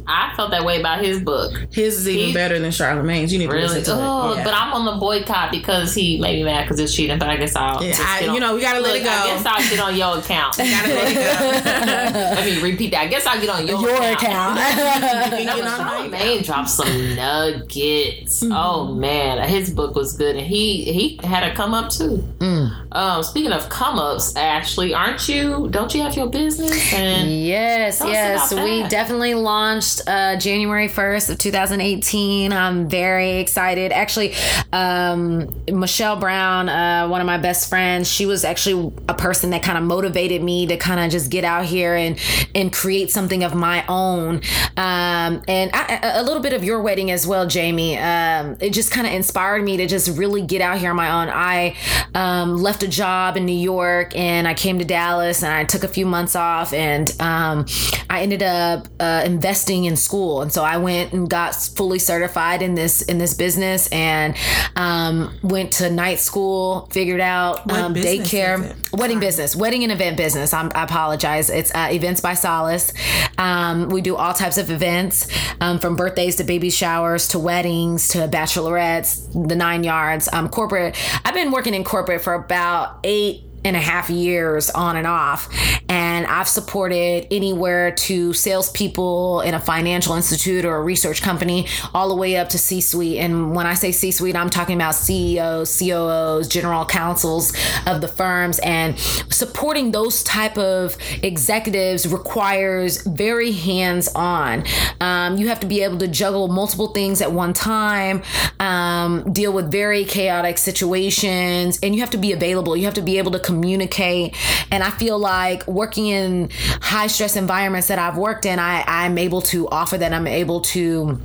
[0.08, 1.54] I felt that way about his book.
[1.72, 3.68] his is even He- better than charlemagne's you need to Really?
[3.80, 4.44] listen to Oh, it Yeah.
[4.44, 7.18] but I'm on the boycott because he made me mad because it's cheating.
[7.20, 7.84] But I guess I'll.
[7.84, 9.10] Yeah, just I- on- you know, we gotta let Look, it go.
[9.12, 10.58] I guess I'll get on your account.
[10.58, 12.20] Gotta let it go.
[12.36, 13.02] Let me repeat that.
[13.02, 14.22] I guess I'll get on your, Your account.
[14.24, 14.56] account.
[14.56, 18.44] No, Get but on my Charlemagne dropped some nuggets.
[18.44, 18.52] Mm-hmm.
[18.54, 22.24] Oh man, his book was good, and he he had a come up too.
[22.40, 22.72] Mm.
[22.92, 25.68] Um, speaking of come ups, Ashley, aren't you?
[25.72, 26.94] Don't you have your business?
[26.94, 28.54] And Yes, yes.
[28.54, 32.52] We definitely launched uh, January 1st of 2018.
[32.52, 33.92] I'm very excited.
[33.92, 34.34] Actually,
[34.72, 39.62] um, Michelle Brown, uh, one of my best friends, she was actually a person that
[39.62, 42.20] kind of motivated me to kind of just get out here and
[42.56, 44.42] and create something of my own.
[44.78, 47.98] Um, and I, a a little bit of your wedding as well, Jamie.
[47.98, 51.22] Um, it just kind of inspired me to just really get out here on my
[51.22, 51.30] own.
[51.30, 51.76] I
[52.16, 55.84] um, left a job in New York and I came to Dallas and I took
[55.84, 57.66] a few months off and um,
[58.10, 62.62] I ended up uh, investing in school, and so I went and got fully certified
[62.62, 64.36] in this in this business, and
[64.76, 70.54] um, went to night school, figured out um, daycare, wedding business, wedding and event business.
[70.54, 71.50] I'm, I apologize.
[71.50, 72.94] It's uh, Events by Solace.
[73.38, 75.28] Um, we do all types of events,
[75.62, 80.30] um, from birthdays to baby showers to weddings to bachelorettes, the nine yards.
[80.32, 80.96] Um, corporate.
[81.26, 85.50] I've been working in corporate for about eight and a half years on and off.
[85.90, 92.10] And I've supported anywhere to salespeople in a financial institute or a research company, all
[92.10, 93.20] the way up to C suite.
[93.20, 97.54] And when I say C suite, I'm talking about CEOs, COOs, general counsels
[97.86, 98.60] of the firms.
[98.60, 104.64] And supporting those type of executives requires very hands on.
[105.00, 108.24] Um, you have to be able to juggle multiple things at one time,
[108.60, 112.76] um, deal with very chaotic situations, and you have to be available.
[112.76, 114.36] You have to be able to communicate.
[114.72, 116.50] And I feel like working in
[116.82, 120.14] high stress environments that I've worked in, I, I'm able to offer that.
[120.14, 121.20] I'm able to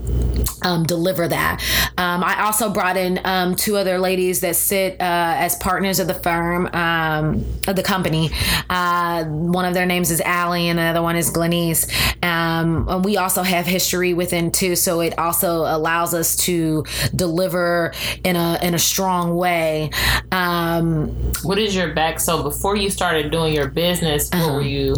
[0.62, 1.62] um, deliver that.
[1.98, 6.06] Um, I also brought in um, two other ladies that sit uh, as partners of
[6.06, 8.30] the firm, um, of the company.
[8.70, 11.88] Uh, one of their names is Allie, and the other one is Glenise.
[12.22, 17.92] Um, and we also have history within too, so it also allows us to deliver
[18.24, 19.90] in a in a strong way.
[20.32, 21.08] Um,
[21.42, 22.20] What is your back?
[22.20, 24.94] So before you started doing your business, what were you?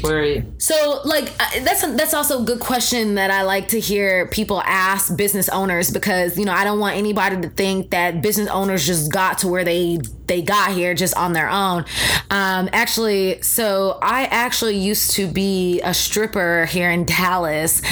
[0.00, 4.62] Where So, like, that's that's also a good question that I like to hear people
[4.62, 4.85] ask
[5.16, 9.12] business owners because you know I don't want anybody to think that business owners just
[9.12, 11.84] got to where they they got here just on their own.
[12.30, 17.82] Um, actually, so I actually used to be a stripper here in Dallas.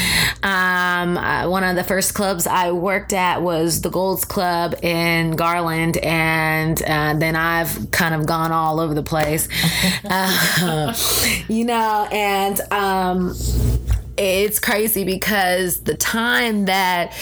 [0.42, 5.36] Um, uh, one of the first clubs I worked at was the Golds Club in
[5.36, 9.48] Garland, and uh, then I've kind of gone all over the place.
[10.06, 10.94] Uh,
[11.48, 13.34] you know, and um,
[14.16, 17.12] it's crazy because the time that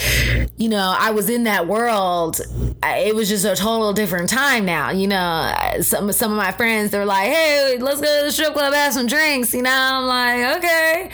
[0.57, 2.39] you know I was in that world,
[2.83, 4.91] it was just a total different time now.
[4.91, 8.53] You know, some some of my friends they're like, "Hey, let's go to the strip
[8.53, 11.09] club, have some drinks." You know, I'm like, "Okay."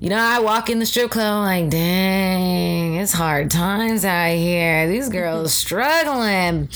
[0.00, 4.34] You know, I walk in the strip club, I'm like, "Dang, it's hard times out
[4.34, 4.88] here.
[4.88, 6.68] These girls struggling."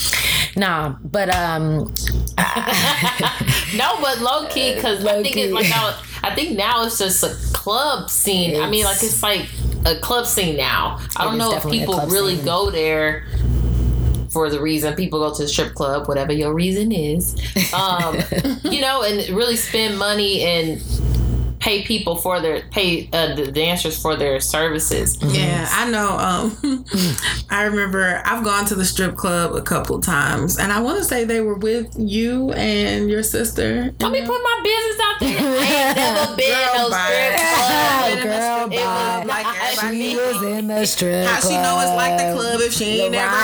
[0.57, 1.79] Nah, but um,
[3.75, 5.97] no, but low key because I think it's like now.
[6.23, 8.61] I think now it's just a club scene.
[8.61, 9.49] I mean, like it's like
[9.85, 11.01] a club scene now.
[11.17, 12.45] I don't know if people really scene.
[12.45, 13.27] go there
[14.31, 17.35] for the reason people go to the strip club, whatever your reason is.
[17.75, 18.17] Um,
[18.65, 20.81] you know, and really spend money and
[21.63, 25.17] pay people for their pay uh, the dancers for their services.
[25.23, 26.19] Yeah, I know.
[26.19, 26.85] Um,
[27.51, 31.05] I remember I've gone to the strip club a couple times, and I want to
[31.05, 33.95] say they were with you and your sister.
[34.01, 35.39] Let me put my business out there.
[35.39, 37.09] I ain't never been Girl, no bye.
[37.13, 37.93] strip club.
[38.03, 41.55] Been in the girl, strip club like everybody she was in the strip How she
[41.55, 43.43] know it's like the club if she ain't never been?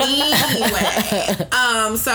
[0.00, 2.12] anyway, um, so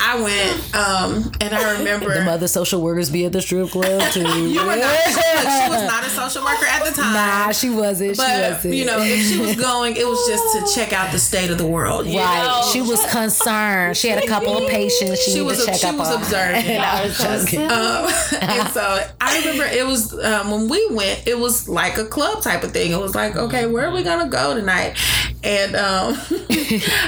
[0.00, 4.00] I went, um, and I remember the Other social workers be at the strip club
[4.12, 4.20] too.
[4.48, 4.94] you were not.
[5.04, 7.12] She, she was not a social worker at the time.
[7.12, 8.16] Nah, she wasn't.
[8.16, 8.74] she But wasn't.
[8.74, 11.58] you know, if she was going, it was just to check out the state of
[11.58, 12.06] the world.
[12.06, 12.44] you right?
[12.44, 13.96] know, she was concerned.
[13.96, 15.20] She had a couple of patients.
[15.22, 16.20] She, She was to check she was on.
[16.22, 16.66] observant.
[16.70, 17.60] I was joking.
[17.60, 17.70] Um,
[18.50, 22.42] and so I remember it was um, when we went, it was like a club
[22.42, 22.92] type of thing.
[22.92, 24.96] It was like, okay, where are we gonna go tonight?
[25.42, 26.16] And um,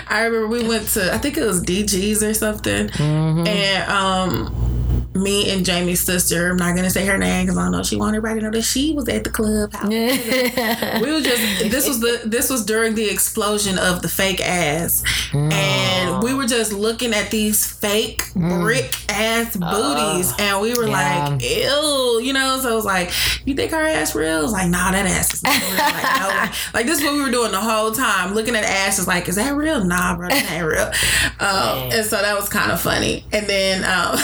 [0.08, 4.75] I remember we went to, I think it was DG's or something, and um.
[5.16, 7.96] Me and Jamie's sister, I'm not gonna say her name because I don't know she
[7.96, 9.88] wanted everybody to know that she was at the clubhouse.
[11.00, 15.02] we were just this was the this was during the explosion of the fake ass.
[15.32, 21.28] And we were just looking at these fake brick ass booties and we were Yeah.
[21.30, 22.58] like ew you know?
[22.60, 23.10] So it was like
[23.46, 24.42] you think her ass real?
[24.44, 25.76] It's like nah that ass is not real.
[25.76, 26.02] Like,
[26.52, 26.52] no.
[26.74, 29.28] Like this is what we were doing the whole time looking at ass is like
[29.28, 29.84] is that real?
[29.84, 30.90] Nah bro that ain't real.
[31.38, 33.24] Um, and so that was kind of funny.
[33.32, 34.16] And then um,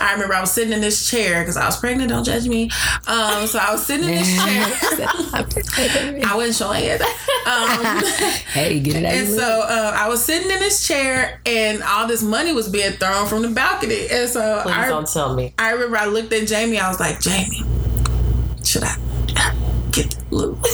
[0.00, 2.70] I remember I was sitting in this chair because I was pregnant don't judge me
[3.06, 5.14] um, so I was sitting in this chair
[6.24, 7.00] I wasn't showing it.
[7.00, 8.04] Um,
[8.52, 9.12] hey, get it out.
[9.12, 12.92] and so uh, I was sitting in this chair, and all this money was being
[12.92, 14.06] thrown from the balcony.
[14.10, 15.54] And so Please I, don't tell me.
[15.58, 16.78] I remember I looked at Jamie.
[16.78, 17.62] I was like, Jamie,
[18.64, 18.96] should I
[19.92, 20.54] get the blue?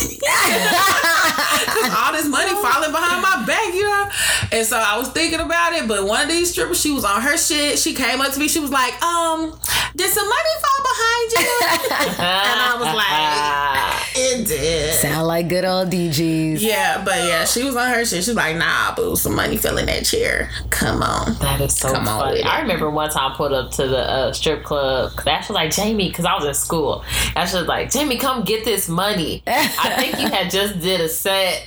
[1.82, 4.08] Because all this money falling behind my back, you know.
[4.52, 5.88] And so I was thinking about it.
[5.88, 7.78] But one of these strippers, she was on her shit.
[7.78, 8.48] She came up to me.
[8.48, 9.58] She was like, um,
[9.96, 11.60] did some money fall behind you?
[12.20, 14.94] and I was like, it did.
[14.94, 16.60] Sound like good old DGs.
[16.60, 18.24] Yeah, but yeah, she was on her shit.
[18.24, 20.50] She's like, nah, boo, some money fell in that chair.
[20.70, 21.34] Come on.
[21.38, 22.38] That is so Come funny.
[22.38, 22.46] with.
[22.46, 25.14] I remember one time I pulled up to the uh, strip club.
[25.16, 27.04] Cause Ashley was like, Jamie, because I was in school.
[27.36, 29.42] Ashley was like, Jamie, come get this money.
[29.46, 29.66] I
[29.98, 31.66] think you had just did a set.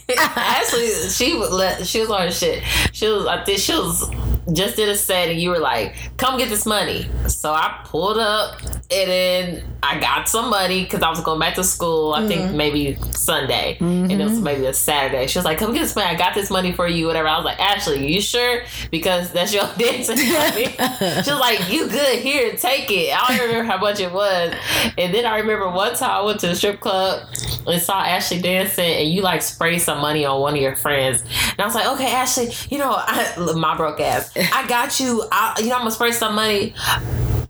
[0.35, 2.63] Ashley, she let she was on her shit.
[2.91, 4.09] She was I think she was
[4.53, 7.07] just did a set and you were like, come get this money.
[7.27, 11.55] So I pulled up and then I got some money because I was going back
[11.55, 12.13] to school.
[12.13, 12.27] I Mm-hmm.
[12.27, 15.27] think maybe Sunday and it was maybe a Saturday.
[15.27, 16.07] She was like, come get this money.
[16.07, 17.27] I got this money for you, whatever.
[17.27, 18.63] I was like, Ashley, you sure?
[18.91, 20.65] Because that's your dancing money.
[21.23, 23.11] she was like, you good here, take it.
[23.15, 24.53] I don't remember how much it was.
[24.97, 27.27] And then I remember one time I went to the strip club
[27.67, 31.21] and saw Ashley dancing and you like sprayed some money on one of your friends.
[31.51, 34.31] And I was like, okay, Ashley, you know, I, my broke ass.
[34.35, 35.23] I got you.
[35.31, 36.73] I, you know, I'm gonna spray some money.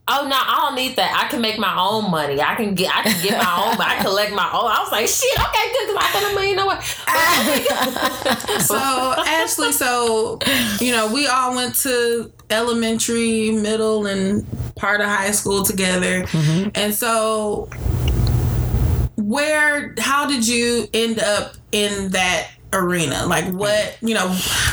[0.08, 1.24] Oh no, I don't need that.
[1.24, 2.42] I can make my own money.
[2.42, 4.66] I can get I can get my own I collect my own.
[4.66, 6.80] I was like, shit, okay, good, because I got a million away.
[8.60, 10.40] So Ashley, so
[10.82, 14.46] you know, we all went to elementary, middle, and
[14.76, 16.70] part of high school together, mm-hmm.
[16.76, 17.70] and so
[19.16, 23.26] where, how did you end up in that arena?
[23.26, 24.30] Like, what you know,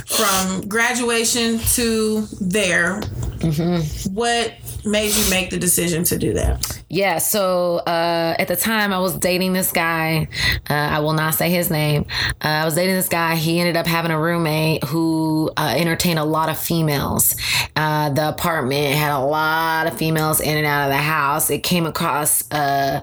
[0.07, 3.01] from graduation to there,
[3.41, 4.15] mm-hmm.
[4.15, 4.55] what
[4.85, 6.83] made you make the decision to do that?
[6.89, 10.29] Yeah, so uh, at the time I was dating this guy.
[10.71, 12.07] Uh, I will not say his name.
[12.43, 13.37] Uh, I was dating this guy.
[13.37, 17.37] He ended up having a roommate who uh, entertained a lot of females.
[17.77, 21.51] Uh, the apartment had a lot of females in and out of the house.
[21.51, 23.03] It came across uh,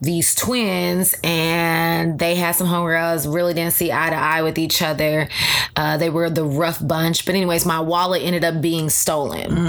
[0.00, 3.32] these twins, and they had some homegirls.
[3.32, 5.28] Really didn't see eye to eye with each other.
[5.76, 7.26] Uh, they were the rough bunch.
[7.26, 9.68] But anyways, my wallet ended up being stolen.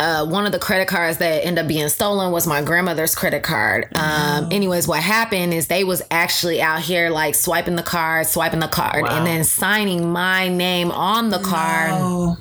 [0.00, 3.44] Uh, one of the credit cards that end up being stolen was my grandmother's credit
[3.44, 3.86] card.
[3.96, 8.58] Um, anyways, what happened is they was actually out here like swiping the card, swiping
[8.58, 11.90] the card, and then signing my name on the card.
[11.92, 12.36] Oh,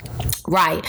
[0.48, 0.86] Right.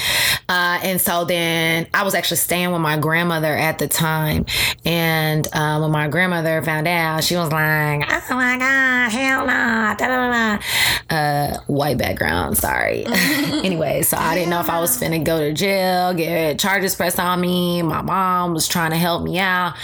[0.49, 4.47] Uh, and so then I was actually staying with my grandmother at the time.
[4.85, 9.95] And uh, when my grandmother found out, she was like, oh my God, hell no.
[9.97, 11.17] Da, da, da.
[11.17, 13.05] Uh, white background, sorry.
[13.07, 17.21] anyway, so I didn't know if I was finna go to jail, get charges pressed
[17.21, 17.83] on me.
[17.83, 19.75] My mom was trying to help me out.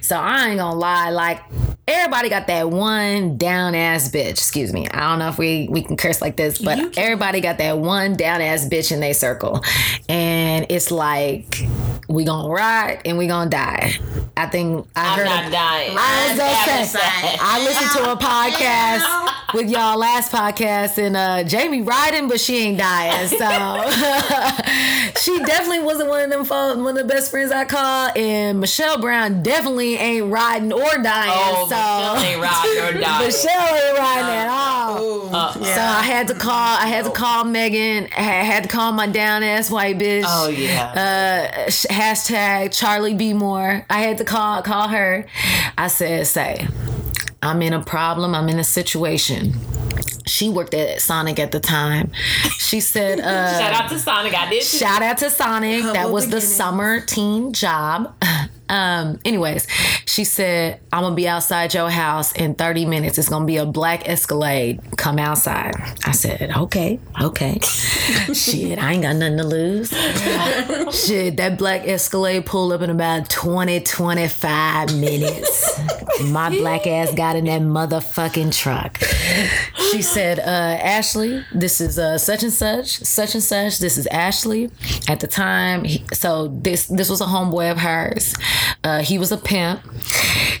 [0.00, 1.40] So I ain't gonna lie, like,
[1.86, 4.30] everybody got that one down ass bitch.
[4.30, 4.88] Excuse me.
[4.88, 8.14] I don't know if we, we can curse like this, but everybody got that one
[8.16, 9.62] down ass bitch in their circle.
[10.08, 11.62] And it's like,
[12.08, 13.94] we gonna ride and we gonna die.
[14.36, 15.96] I think I I'm heard not a- dying.
[15.98, 16.98] I was gonna say.
[17.40, 22.56] I listened to a podcast with y'all last podcast, and uh, Jamie riding, but she
[22.58, 23.28] ain't dying.
[23.28, 23.36] So
[25.20, 26.44] she definitely wasn't one of them
[26.84, 30.98] fo- one of the best friends I call, and Michelle Brown definitely ain't riding or
[31.02, 31.32] dying.
[31.34, 33.26] Oh, so Michelle ain't riding or dying.
[33.26, 35.02] Michelle ain't riding at all.
[35.02, 36.52] Ooh, Uh, So I had to call.
[36.78, 38.08] I had to call Megan.
[38.16, 40.24] I had to call my down ass white bitch.
[40.26, 41.50] Oh yeah.
[41.66, 43.84] Uh, hashtag Charlie B Moore.
[43.90, 45.26] I had to call call her.
[45.78, 46.66] I said, "Say,
[47.42, 48.34] I'm in a problem.
[48.34, 49.54] I'm in a situation."
[50.26, 52.12] She worked at Sonic at the time.
[52.58, 54.34] She said, uh, Shout out to Sonic.
[54.34, 54.62] I did.
[54.62, 55.82] Shout out to Sonic.
[55.82, 58.14] that Humble was the summer teen job.
[58.68, 59.66] Um, anyways,
[60.06, 63.18] she said, I'm gonna be outside your house in 30 minutes.
[63.18, 64.80] It's gonna be a black Escalade.
[64.96, 65.74] Come outside.
[66.04, 67.58] I said, okay, okay.
[68.32, 69.90] Shit, I ain't got nothing to lose.
[70.94, 75.80] Shit, that black Escalade pulled up in about 20, 25 minutes.
[76.22, 78.98] My black ass got in that motherfucking truck.
[79.90, 80.42] She said, uh,
[80.82, 83.78] Ashley, this is uh, such and such, such and such.
[83.78, 84.70] This is Ashley.
[85.08, 88.34] At the time, he, so this this was a homeboy of hers.
[88.82, 89.80] Uh, he was a pimp.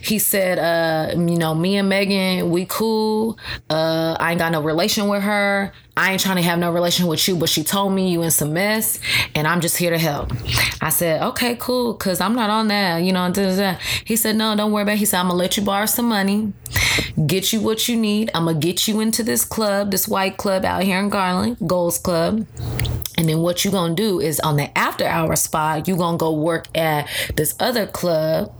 [0.02, 3.38] He said, uh, you know, me and Megan, we cool.
[3.70, 5.72] Uh, I ain't got no relation with her.
[5.96, 8.32] I ain't trying to have no relation with you, but she told me you in
[8.32, 8.98] some mess,
[9.34, 10.32] and I'm just here to help.
[10.80, 13.30] I said, okay, cool, cause I'm not on that, you know.
[13.30, 13.78] Da, da, da.
[14.04, 14.94] He said, no, don't worry about.
[14.94, 14.98] it.
[14.98, 16.52] He said, I'm gonna let you borrow some money,
[17.26, 18.30] get you what you need.
[18.34, 21.98] I'm gonna get you into this club, this white club out here in Garland, Gold's
[21.98, 22.46] Club.
[23.16, 26.32] And then what you gonna do is on the after hour spot, you gonna go
[26.32, 28.52] work at this other club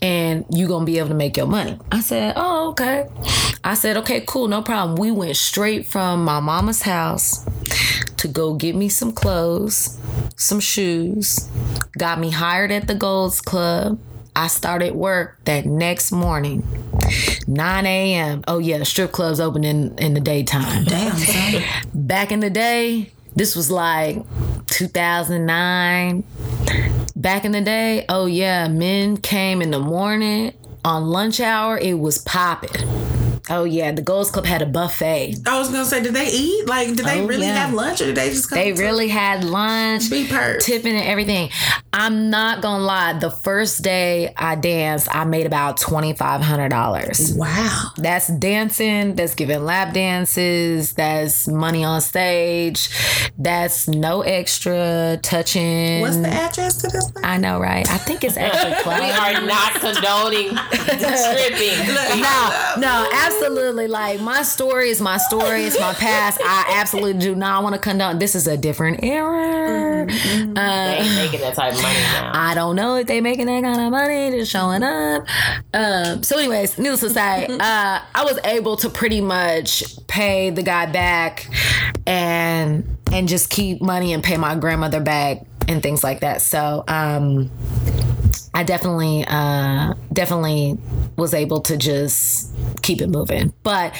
[0.00, 1.78] and you gonna be able to make your money.
[1.90, 3.06] I said, Oh, okay.
[3.64, 4.96] I said, okay, cool, no problem.
[4.96, 7.44] We went straight from my mama's house
[8.16, 10.00] to go get me some clothes,
[10.36, 11.48] some shoes,
[11.96, 14.00] got me hired at the Golds Club.
[14.34, 16.66] I started work that next morning,
[17.46, 18.42] 9 a.m.
[18.48, 20.84] Oh yeah, strip club's open in, in the daytime.
[20.84, 21.62] damn, son.
[21.94, 24.16] Back in the day, this was like
[24.68, 26.24] 2009.
[27.22, 30.54] Back in the day, oh yeah, men came in the morning,
[30.84, 33.11] on lunch hour, it was popping.
[33.50, 35.36] Oh yeah, the Golds Club had a buffet.
[35.46, 36.66] I was gonna say, did they eat?
[36.68, 37.56] Like, did they Oh, really yeah.
[37.66, 38.58] have lunch, or did they just come?
[38.58, 40.62] They to really had lunch, be perked?
[40.64, 41.50] tipping and everything.
[41.92, 43.14] I'm not gonna lie.
[43.18, 47.34] The first day I danced, I made about twenty five hundred dollars.
[47.34, 47.88] Wow.
[47.96, 49.16] That's dancing.
[49.16, 50.92] That's giving lap dances.
[50.92, 52.88] That's money on stage.
[53.38, 56.00] That's no extra touching.
[56.00, 57.24] What's the address to this thing?
[57.24, 57.88] I know, right?
[57.90, 58.72] I think it's actually
[59.02, 61.86] We are not condoning tripping.
[62.20, 63.31] no, no, absolutely.
[63.92, 65.64] Like my story is my story.
[65.64, 66.40] It's my past.
[66.42, 68.18] I absolutely do not want to condone.
[68.18, 70.06] This is a different era.
[70.06, 72.32] They ain't making that type of money now.
[72.34, 74.30] I don't know if they making that kind of money.
[74.30, 75.26] Just showing up.
[75.74, 80.62] Um, so, anyways, needless to say, uh, I was able to pretty much pay the
[80.62, 81.48] guy back
[82.06, 86.42] and and just keep money and pay my grandmother back and things like that.
[86.42, 87.50] So, um,
[88.54, 90.78] I definitely, uh, definitely
[91.16, 93.52] was able to just keep it moving.
[93.62, 93.94] But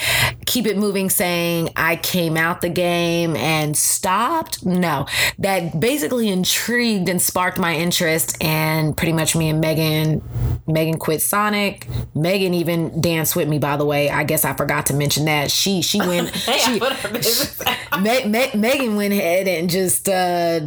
[0.53, 4.67] keep it moving, saying I came out the game and stopped.
[4.67, 5.07] No,
[5.39, 8.37] that basically intrigued and sparked my interest.
[8.43, 10.23] And pretty much me and Megan,
[10.67, 11.87] Megan quit Sonic.
[12.15, 13.59] Megan even danced with me.
[13.59, 16.29] By the way, I guess I forgot to mention that she she went.
[16.31, 18.03] Hey, she, put her business out.
[18.03, 20.61] Me- Me- Megan went ahead and just uh,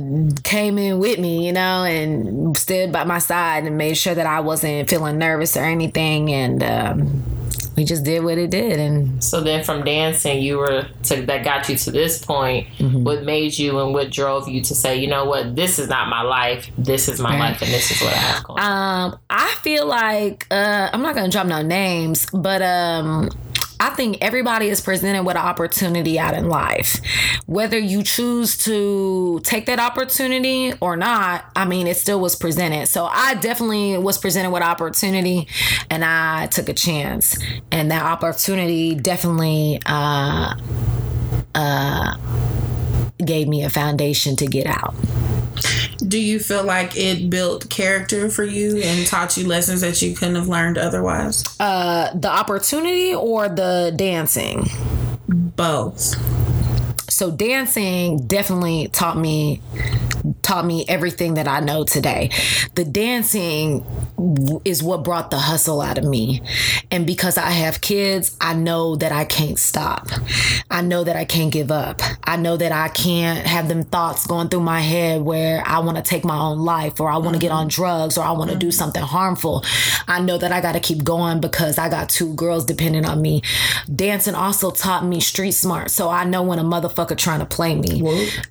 [0.44, 4.26] came in with me, you know, and stood by my side and made sure that
[4.26, 6.32] I wasn't feeling nervous or anything.
[6.32, 7.35] And um,
[7.78, 8.80] we just did what it did.
[8.80, 12.68] And So then from dancing, you were to that got you to this point.
[12.78, 13.04] Mm-hmm.
[13.04, 16.08] What made you and what drove you to say, you know what, this is not
[16.10, 16.70] my life.
[16.78, 17.40] This is my Right.
[17.52, 18.60] life, and this is what I have going.
[18.64, 23.30] um, I feel like uh, I'm not going to drop no names, but um,
[23.80, 27.00] I think everybody is presented with an opportunity out in life.
[27.46, 32.88] Whether you choose to take that opportunity or not, I mean, it still was presented.
[32.88, 35.48] So I definitely was presented with opportunity
[35.90, 37.38] and I took a chance.
[37.72, 40.56] And that opportunity definitely uh,
[41.54, 42.18] uh,
[43.24, 44.96] gave me a foundation to get out.
[45.98, 50.16] Do you feel like it built character for you and taught you lessons that you
[50.16, 51.44] couldn't have learned otherwise?
[51.60, 54.70] Uh, the opportunity or the dancing?
[55.28, 56.16] Both.
[57.10, 59.62] So dancing definitely taught me
[60.42, 62.32] taught me everything that I know today.
[62.76, 63.86] The dancing
[64.66, 66.42] is what brought the hustle out of me.
[66.90, 70.08] And because I have kids, I know that I can't stop.
[70.72, 72.02] I know that I can't give up.
[72.24, 75.98] I know that I can't have them thoughts going through my head where I want
[75.98, 77.82] to take my own life or I want to get on mm-hmm.
[77.82, 78.72] drugs or I want to do mm-hmm.
[78.72, 79.64] something harmful.
[80.08, 83.22] I know that I got to keep going because I got two girls depending on
[83.22, 83.42] me.
[83.94, 85.92] Dancing also taught me street smart.
[85.92, 88.02] So I know when a motherfucker trying to play me.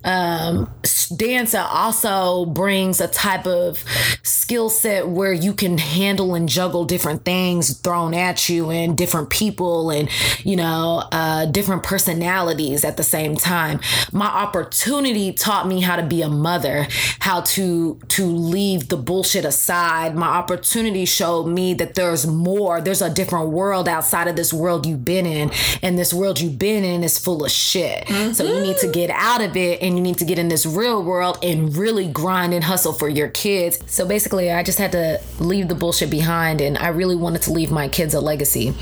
[0.03, 0.69] Um,
[1.15, 3.83] dancing also brings a type of
[4.23, 9.29] skill set where you can handle and juggle different things thrown at you and different
[9.29, 10.09] people and
[10.43, 13.79] you know uh, different personalities at the same time.
[14.11, 16.87] My opportunity taught me how to be a mother
[17.19, 20.15] how to to leave the bullshit aside.
[20.15, 24.85] My opportunity showed me that there's more there's a different world outside of this world
[24.85, 28.59] you've been in and this world you've been in is full of shit so you
[28.59, 31.39] need to get out of it and you need to get in this real world
[31.41, 33.79] and really grind and hustle for your kids.
[33.87, 37.53] So basically i just had to leave the bullshit behind and i really wanted to
[37.53, 38.73] leave my kids a legacy.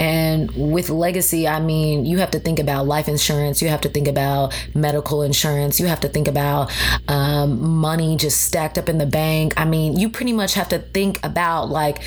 [0.00, 3.88] And with legacy i mean you have to think about life insurance you have to
[3.88, 6.72] think about medical insurance you have to think about
[7.06, 9.54] um, money just stacked up in the bank.
[9.56, 12.02] I mean you pretty much have to think about like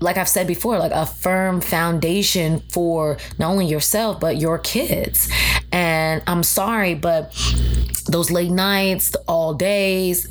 [0.00, 5.28] like i've said before like a firm foundation for not only yourself but your kids.
[5.70, 7.34] And i'm sorry but
[8.08, 10.26] those late nights all days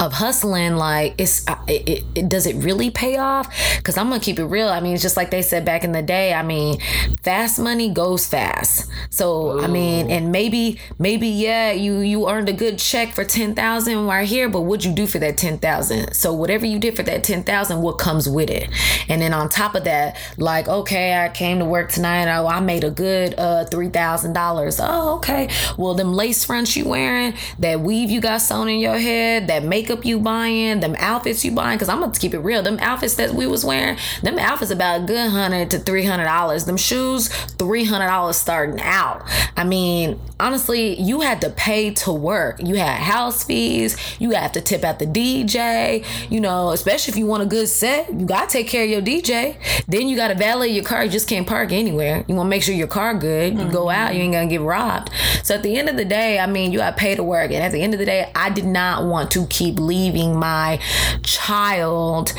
[0.00, 3.48] of hustling like it's it, it, it does it really pay off?
[3.76, 4.68] Because i'm gonna keep it real.
[4.68, 6.80] I mean it's just like they said back in the day i mean
[7.22, 8.90] fast money goes fast.
[9.10, 14.06] So i mean and maybe maybe yeah you you earned a good check for 10000
[14.06, 17.22] right here but what'd you do for that 10000 so whatever you did for that
[17.22, 18.70] 10000 what comes with it?
[19.08, 22.60] And then on top of that like okay i came to work tonight oh i
[22.60, 25.39] made a good uh $3000 oh okay
[25.76, 29.62] well them lace fronts you wearing that weave you got sewn in your head that
[29.62, 33.14] makeup you buying them outfits you buying because i'm gonna keep it real them outfits
[33.14, 36.64] that we was wearing them outfits about a good hundred to three hundred dollars.
[36.64, 39.22] Them shoes three hundred dollars starting out.
[39.56, 42.60] I mean honestly you had to pay to work.
[42.60, 47.18] You had house fees you have to tip out the dj you know especially if
[47.18, 49.56] you want a good set you gotta take care of your dj
[49.88, 51.04] then you gotta valet your car.
[51.04, 52.24] You just can't park anywhere.
[52.28, 53.58] You want to make sure your car good.
[53.58, 54.24] You go out you mm-hmm.
[54.24, 55.10] ain't gonna get robbed
[55.42, 57.50] so at the end of the day i mean you gotta pay to work.
[57.50, 60.80] And at the end of the day i did not want to keep leaving my
[61.22, 62.32] child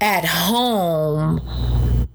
[0.00, 1.40] at home.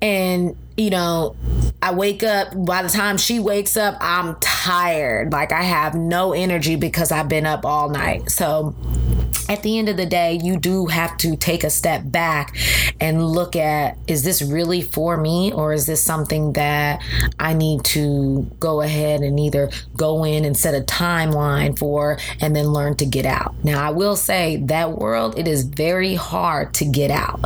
[0.01, 1.35] And you know
[1.81, 5.31] i wake up by the time she wakes up i'm tired.
[5.31, 8.29] Like i have no energy because i've been up all night.
[8.31, 8.75] So
[9.49, 12.55] at the end of the day, you do have to take a step back
[12.99, 17.01] and look at is this really for me or is this something that
[17.39, 22.55] I need to go ahead and either go in and set a timeline for and
[22.55, 23.55] then learn to get out.
[23.63, 27.39] Now, I will say that world, it is very hard to get out.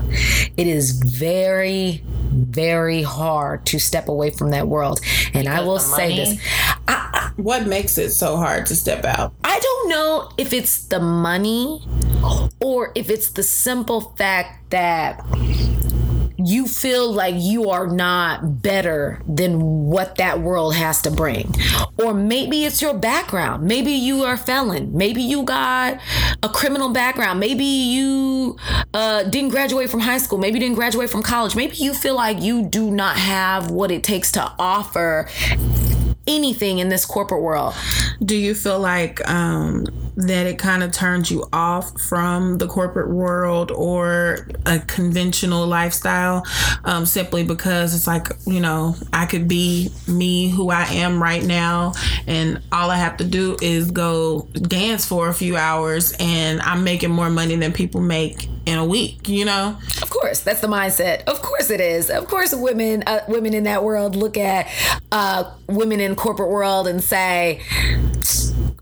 [0.58, 5.00] It is very, very hard to step away from that world.
[5.34, 6.42] And I will say this
[6.88, 9.34] I, what makes it so hard to step out?
[9.64, 11.88] Don't know if it's the money
[12.62, 15.26] or if it's the simple fact that
[16.38, 21.56] you feel like you are not better than what that world has to bring.
[21.98, 23.64] Or maybe it's your background.
[23.64, 24.92] Maybe you are a felon.
[24.94, 26.02] Maybe you got
[26.42, 27.40] a criminal background.
[27.40, 28.58] Maybe you
[28.94, 30.40] uh, didn't graduate from high school.
[30.40, 31.56] Maybe you didn't graduate from college.
[31.56, 35.30] Maybe you feel like you do not have what it takes to offer
[36.28, 37.74] anything in this corporate world.
[38.24, 43.10] Do you feel like um, that it kind of turns you off from the corporate
[43.10, 46.44] world or a conventional lifestyle
[46.86, 51.44] um, simply because it's like, you know, I could be me who I am right
[51.44, 51.94] now
[52.28, 56.84] and all I have to do is go dance for a few hours and I'm
[56.84, 59.78] making more money than people make in a week, you know?
[60.02, 61.24] Of course, that's the mindset.
[61.24, 62.10] Of course it is.
[62.10, 64.68] Of course women uh, women in that world look at
[65.12, 67.62] uh, women in corporate world and say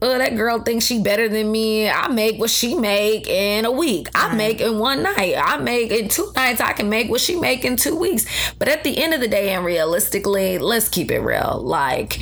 [0.01, 1.89] oh, that girl thinks she better than me.
[1.89, 4.09] I make what she make in a week.
[4.15, 4.37] I right.
[4.37, 5.35] make in one night.
[5.37, 6.61] I make in two nights.
[6.61, 8.25] I can make what she make in two weeks.
[8.59, 11.61] But at the end of the day, and realistically, let's keep it real.
[11.63, 12.19] Like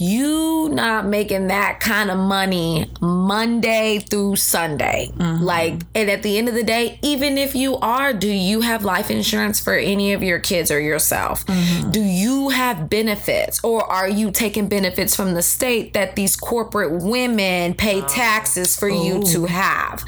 [0.00, 5.10] you not making that kind of money Monday through Sunday.
[5.16, 5.42] Mm-hmm.
[5.42, 8.84] Like, and at the end of the day, even if you are, do you have
[8.84, 11.44] life insurance for any of your kids or yourself?
[11.46, 11.90] Mm-hmm.
[11.90, 17.02] Do you have benefits, or are you taking benefits from the state that these corporate
[17.02, 18.02] women pay
[18.34, 19.22] taxes for you oh.
[19.22, 20.00] to have.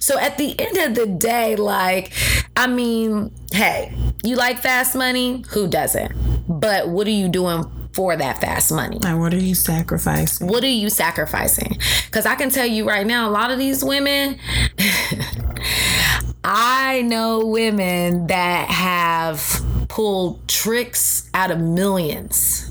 [0.00, 2.12] So at the end of the day, like,
[2.56, 5.44] I mean, hey, you like fast money?
[5.50, 6.12] Who doesn't?
[6.48, 8.98] But what are you doing for that fast money.
[9.06, 10.48] And what are you sacrificing?
[10.48, 11.78] What are you sacrificing?
[12.04, 14.38] Because I can tell you right now, a lot of these women,
[16.44, 22.70] I know women that have pulled tricks out of millions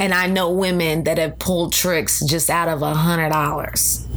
[0.00, 4.08] and I know women that have pulled tricks just out of a hundred dollars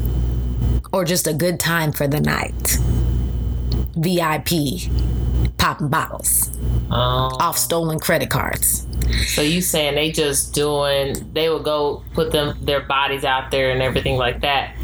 [0.94, 2.78] or just a good time for the night.
[3.96, 4.90] VIP
[5.58, 6.58] popping bottles
[6.90, 8.88] um, off stolen credit cards.
[9.28, 13.72] So you saying they just doing they would go put them their bodies out there
[13.72, 14.76] and everything like that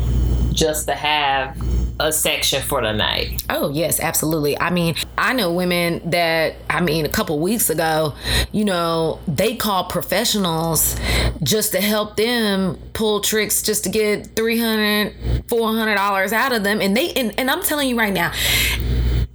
[0.52, 1.58] just to have
[2.00, 3.44] a section for the night.
[3.50, 4.58] Oh, yes, absolutely.
[4.60, 8.14] I mean, I know women that, I mean, a couple weeks ago,
[8.52, 10.96] you know, they call professionals
[11.44, 16.80] just to help them pull tricks just to get $300, $400 out of them.
[16.82, 18.32] And they, and, and I'm telling you right now,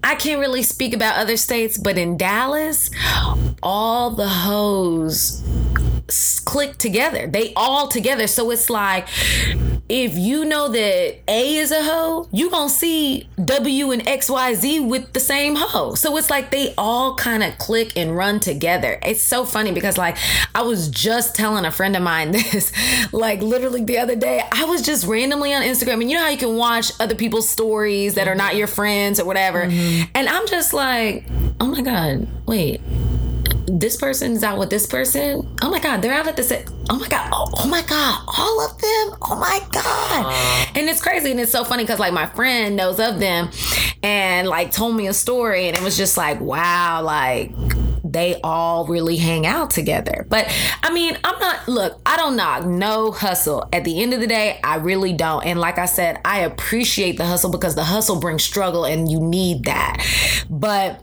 [0.03, 2.91] I can't really speak about other states, but in Dallas,
[3.63, 5.43] all the hoes
[6.45, 7.27] click together.
[7.27, 8.27] They all together.
[8.27, 9.09] So it's like
[9.89, 15.13] if you know that A is a hoe, you gonna see W and XYZ with
[15.13, 15.95] the same hoe.
[15.95, 18.99] So it's like they all kind of click and run together.
[19.03, 20.17] It's so funny because like
[20.55, 22.73] I was just telling a friend of mine this,
[23.13, 26.31] like literally the other day, I was just randomly on Instagram and you know how
[26.31, 29.65] you can watch other people's stories that are not your friends or whatever.
[29.65, 30.11] Mm-hmm.
[30.15, 31.27] And I'm just like,
[31.61, 32.81] oh my God, wait
[33.67, 35.49] this person's out with this person.
[35.63, 36.65] Oh my God, they're out at the same.
[36.91, 37.31] Oh my God.
[37.33, 38.25] Oh, oh, my God.
[38.39, 39.19] All of them.
[39.23, 40.27] Oh my God.
[40.27, 41.31] Uh, and it's crazy.
[41.31, 43.51] And it's so funny because like my friend knows of them
[44.03, 45.69] and like told me a story.
[45.69, 47.53] And it was just like, wow, like
[48.05, 50.27] they all really hang out together.
[50.29, 50.47] But
[50.83, 53.69] I mean, I'm not, look, I don't knock no hustle.
[53.73, 55.45] At the end of the day, I really don't.
[55.45, 59.21] And like I said, I appreciate the hustle because the hustle brings struggle and you
[59.21, 60.07] need that.
[60.51, 61.01] But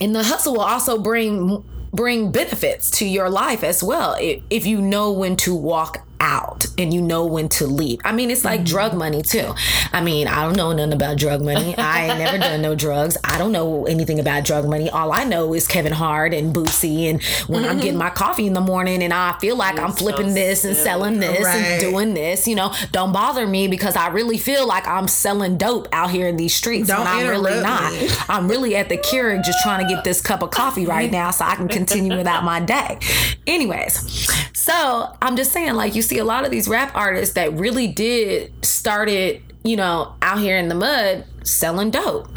[0.00, 4.80] and the hustle will also bring bring benefits to your life as well if you
[4.80, 8.00] know when to walk out and you know when to leave.
[8.04, 8.66] I mean, it's like mm-hmm.
[8.66, 9.54] drug money too.
[9.92, 11.76] I mean, I don't know nothing about drug money.
[11.76, 13.16] I ain't never done no drugs.
[13.24, 14.90] I don't know anything about drug money.
[14.90, 17.10] All I know is Kevin Hart and Boosie.
[17.10, 17.70] And when mm-hmm.
[17.70, 20.34] I'm getting my coffee in the morning and I feel like You're I'm flipping so
[20.34, 21.56] this and selling this right.
[21.56, 25.56] and doing this, you know, don't bother me because I really feel like I'm selling
[25.56, 27.92] dope out here in these streets don't when I'm really not.
[27.92, 28.08] Me.
[28.28, 31.30] I'm really at the Keurig just trying to get this cup of coffee right now
[31.30, 32.98] so I can continue without my day.
[33.46, 37.52] Anyways, so I'm just saying, like, you see a lot of these rap artists that
[37.54, 42.28] really did started you know, out here in the mud selling dope.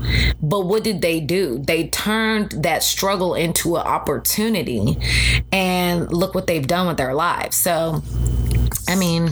[0.42, 1.60] But what did they do?
[1.60, 4.98] They turned that struggle into an opportunity.
[5.52, 7.58] And look what they've done with their lives.
[7.58, 8.02] So,
[8.88, 9.30] I mean,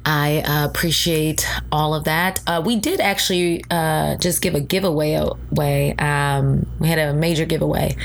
[0.04, 2.40] I uh, appreciate all of that.
[2.46, 5.94] Uh, we did actually uh, just give a giveaway away.
[5.96, 7.96] Um, we had a major giveaway,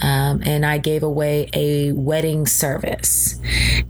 [0.00, 3.40] um, and I gave away a wedding service,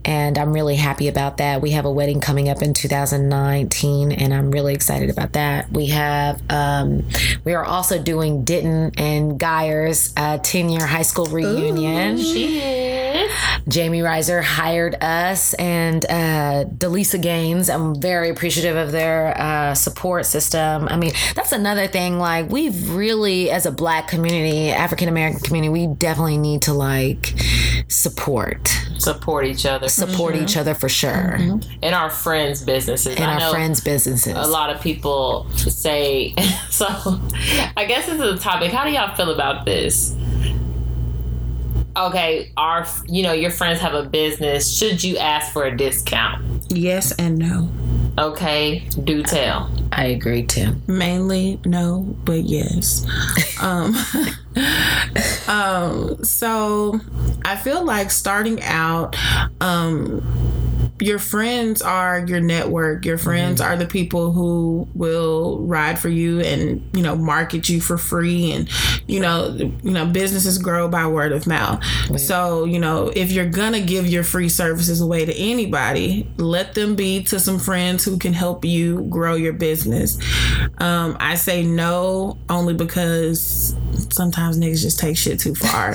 [0.04, 1.60] and I'm really happy about that.
[1.60, 5.70] We have a wedding coming up in 2019, and I'm really excited about that.
[5.72, 7.06] We have um,
[7.44, 12.16] we are also doing Denton and Guyer's 10 year high school reunion.
[12.18, 13.62] Yes.
[13.68, 17.68] Jamie Reiser hired us and uh, Delisa Gaines.
[17.68, 20.86] I'm very appreciative of their uh, support system.
[20.88, 22.18] I mean, that's another thing.
[22.18, 27.34] Like, we've really, as a black community, African American community, we definitely need to like
[27.88, 28.68] support,
[28.98, 29.88] Support each other.
[29.88, 31.36] support each other for sure
[31.82, 33.16] in our friends' businesses.
[33.16, 34.34] in I our know friends' businesses.
[34.36, 36.34] a lot of people say
[36.70, 36.86] so
[37.76, 40.14] i guess this is a topic how do y'all feel about this
[41.96, 46.42] okay our you know your friends have a business should you ask for a discount
[46.70, 47.68] Yes and no.
[48.18, 50.74] okay do tell I agree too.
[50.86, 53.06] Mainly no, but yes.
[53.60, 53.94] um,
[55.46, 56.98] um, so
[57.44, 59.14] I feel like starting out,
[59.60, 60.22] um,
[61.02, 63.04] your friends are your network.
[63.04, 67.80] Your friends are the people who will ride for you and you know market you
[67.80, 68.68] for free, and
[69.08, 71.84] you know you know businesses grow by word of mouth.
[72.18, 76.94] So you know if you're gonna give your free services away to anybody, let them
[76.94, 80.18] be to some friends who can help you grow your business.
[80.78, 83.74] Um, I say no only because
[84.10, 85.94] sometimes niggas just take shit too far,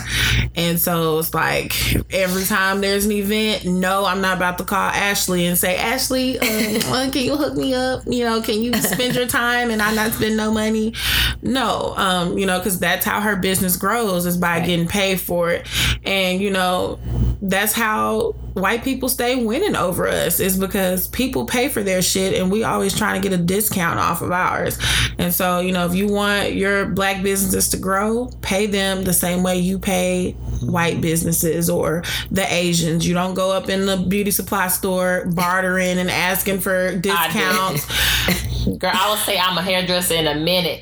[0.55, 1.74] and so it's like
[2.12, 6.39] every time there's an event, no, I'm not about to call Ashley and say, Ashley,
[6.39, 6.47] um,
[6.93, 8.03] uh, can you hook me up?
[8.08, 10.93] You know, can you spend your time and I not spend no money?
[11.41, 15.51] No, um, you know, because that's how her business grows is by getting paid for
[15.51, 15.68] it,
[16.03, 16.99] and you know,
[17.42, 22.34] that's how white people stay winning over us is because people pay for their shit
[22.40, 24.80] and we always trying to get a discount off of ours.
[25.20, 29.14] And so, you know, if you want your black businesses to grow, pay them the
[29.14, 30.32] same way you pay
[30.62, 33.08] white businesses or the Asians.
[33.08, 37.86] You don't go up in the beauty supply store bartering and asking for discounts.
[38.76, 40.80] girl i will say i'm a hairdresser in a minute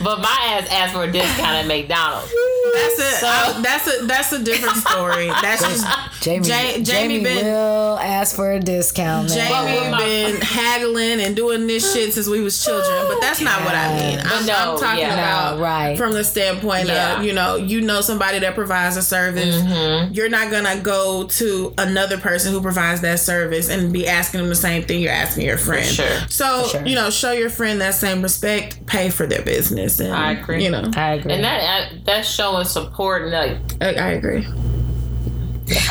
[0.00, 2.32] but my ass asked for a discount at mcdonald's
[2.74, 5.28] That's a So- I- that's a that's a different story.
[5.28, 5.86] That's just
[6.22, 9.28] Jamie, Ja- Jamie, Jamie been- will ask for a discount.
[9.30, 9.38] man.
[9.38, 13.40] Jamie with my- been haggling and doing this shit since we was children, but that's
[13.40, 14.18] not what I mean.
[14.20, 15.14] I'm, no, I'm talking yeah.
[15.14, 15.96] about No, right.
[15.96, 17.18] from the standpoint Yeah.
[17.18, 19.54] of you know you know somebody that provides a service.
[19.56, 20.12] Mm-hmm.
[20.14, 24.48] You're not gonna go to another person who provides that service and be asking them
[24.48, 25.86] the same thing you're asking your friend.
[25.86, 26.18] sure.
[26.28, 26.84] So sure.
[26.84, 28.84] you know, show your friend that same respect.
[28.86, 30.00] Pay for their business.
[30.00, 30.64] And, I agree.
[30.64, 31.32] You know, I agree.
[31.32, 34.46] and that that's showing support and like I, I agree.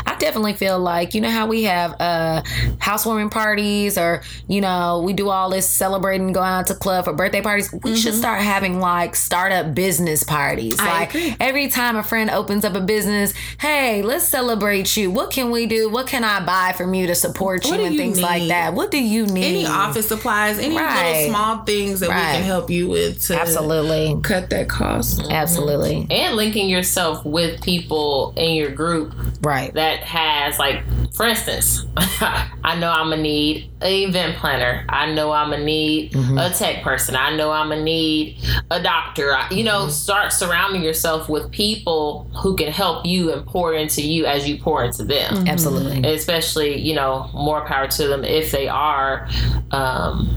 [0.05, 2.41] I definitely feel like you know how we have uh
[2.79, 7.13] housewarming parties or you know we do all this celebrating going out to club for
[7.13, 7.73] birthday parties.
[7.83, 10.75] We should start having like startup business parties.
[10.77, 10.87] Mm-hmm.
[10.87, 11.35] I like agree.
[11.39, 15.11] every time a friend opens up a business hey let's celebrate you.
[15.11, 15.89] What can we do?
[15.89, 17.73] What can I buy from you to support you?
[17.75, 18.73] and you things like that.
[18.73, 19.45] What do you need?
[19.45, 21.13] Any office supplies, any Right.
[21.17, 24.19] little small things that we can help you with to absolutely.
[24.23, 25.21] cut that cost.
[25.29, 26.07] absolutely.
[26.09, 29.13] And linking yourself with people in your group.
[29.41, 34.85] Right that has like for instance i know i'm gonna need an event planner.
[34.89, 36.37] I know i'm gonna need mm-hmm.
[36.37, 37.15] a tech person.
[37.15, 38.39] I know i'm gonna need
[38.71, 39.35] a doctor.
[39.35, 39.89] I- you know mm-hmm.
[39.91, 44.57] start surrounding yourself with people who can help you and pour into you as you
[44.57, 45.35] pour into them.
[45.35, 45.47] Mm-hmm.
[45.47, 46.09] Absolutely.
[46.09, 49.27] Especially you know more power to them if they are
[49.71, 50.27] um,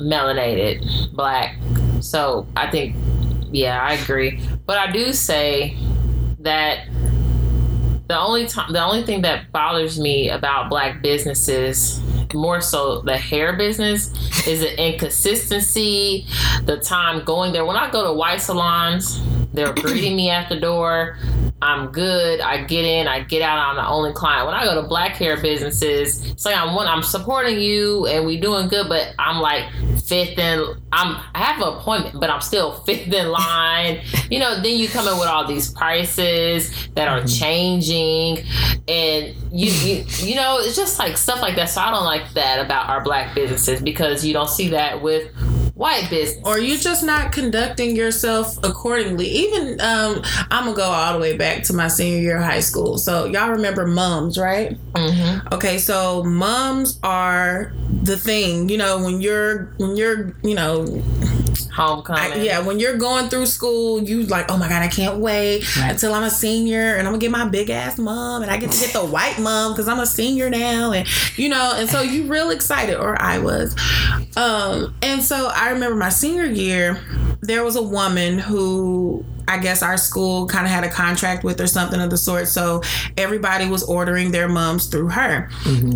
[0.00, 1.58] melanated black.
[2.00, 2.96] So i think
[3.52, 4.40] Yeah, I agree.
[4.66, 5.76] But I do say
[6.40, 6.88] that
[8.08, 12.00] the only time the only thing that bothers me about black businesses
[12.34, 14.08] more so the hair business
[14.46, 16.26] is the inconsistency
[16.64, 17.64] the time going there.
[17.64, 19.20] When i go to white salons
[19.54, 21.18] they're greeting me at the door.
[21.62, 22.40] I'm good.
[22.40, 23.08] I get in.
[23.08, 23.58] I get out.
[23.58, 24.46] I'm the only client.
[24.46, 28.26] When i go to black hair businesses it's like i'm one i'm supporting you and
[28.26, 29.64] we doing good but i'm like
[30.04, 30.60] fifth in
[30.92, 34.00] i'm i have an appointment but i'm still fifth in line.
[34.30, 37.26] You know then you come in with all these prices that are mm-hmm.
[37.26, 38.38] changing
[38.88, 41.66] and you, you you know it's just like stuff like that.
[41.66, 45.30] So i don't like that about our black businesses because you don't see that with
[45.74, 49.26] white business or you just not conducting yourself accordingly.
[49.26, 52.60] Even um, I'm gonna go all the way back to my senior year of high
[52.60, 52.96] school.
[52.98, 54.78] So y'all remember mums, right?
[54.92, 55.54] mm-hmm.
[55.54, 57.72] Okay, so mums are
[58.02, 58.68] the thing.
[58.68, 60.86] You know, when you're when you're you know
[61.74, 65.18] homecoming I, yeah, when you're going through school, you like, oh my god, I can't
[65.18, 68.58] wait until I'm a senior and I'm gonna get my big ass mom and I
[68.58, 71.88] get to get the white mom because I'm a senior now, and you know, and
[71.88, 73.74] so you real excited, or I was,
[74.36, 77.00] um, and so I remember my senior year,
[77.40, 81.60] there was a woman who I guess our school kind of had a contract with
[81.60, 82.48] or something of the sort.
[82.48, 82.82] So
[83.16, 85.48] everybody was ordering their mums through her.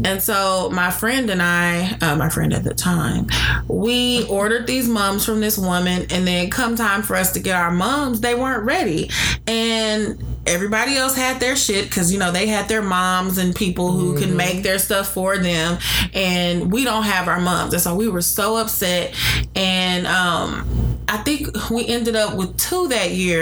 [0.05, 3.27] And so my friend and I, uh, my friend at the time,
[3.69, 6.07] we ordered these mums from this woman.
[6.11, 9.11] And then come time for us to get our mums, they weren't ready.
[9.47, 13.93] And everybody else had their shit because, you know, they had their moms and people
[13.93, 15.79] who can make their stuff for them.
[16.15, 17.73] And we don't have our mums.
[17.73, 19.15] And so we were so upset.
[19.55, 23.38] And, um, I think we ended up with two that year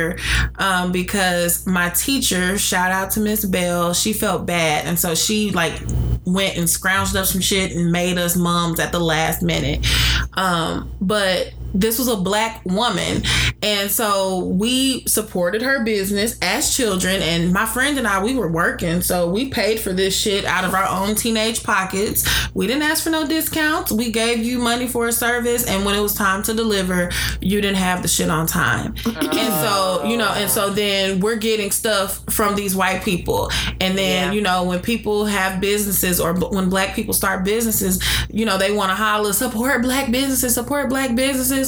[0.58, 4.86] um, because my teacher, shout out to Miss Bell, she felt bad.
[4.86, 5.80] And so she like
[6.24, 9.86] went and scrounged up some shit and made us moms at the last minute.
[10.34, 13.22] Um, but this was a black woman.
[13.62, 17.20] And so we supported her business as children.
[17.22, 19.02] And my friend and I, we were working.
[19.02, 22.24] So we paid for this shit out of our own teenage pockets.
[22.54, 23.92] We didn't ask for no discounts.
[23.92, 25.66] We gave you money for a service.
[25.66, 27.10] And when it was time to deliver,
[27.40, 28.94] you didn't have the shit on time.
[29.04, 33.50] And so, you know, and so then we're getting stuff from these white people.
[33.80, 34.32] And then, Yeah.
[34.32, 38.70] you know, when people have businesses or when black people start businesses, you know, they
[38.72, 41.65] want to holler, support black businesses, support black businesses.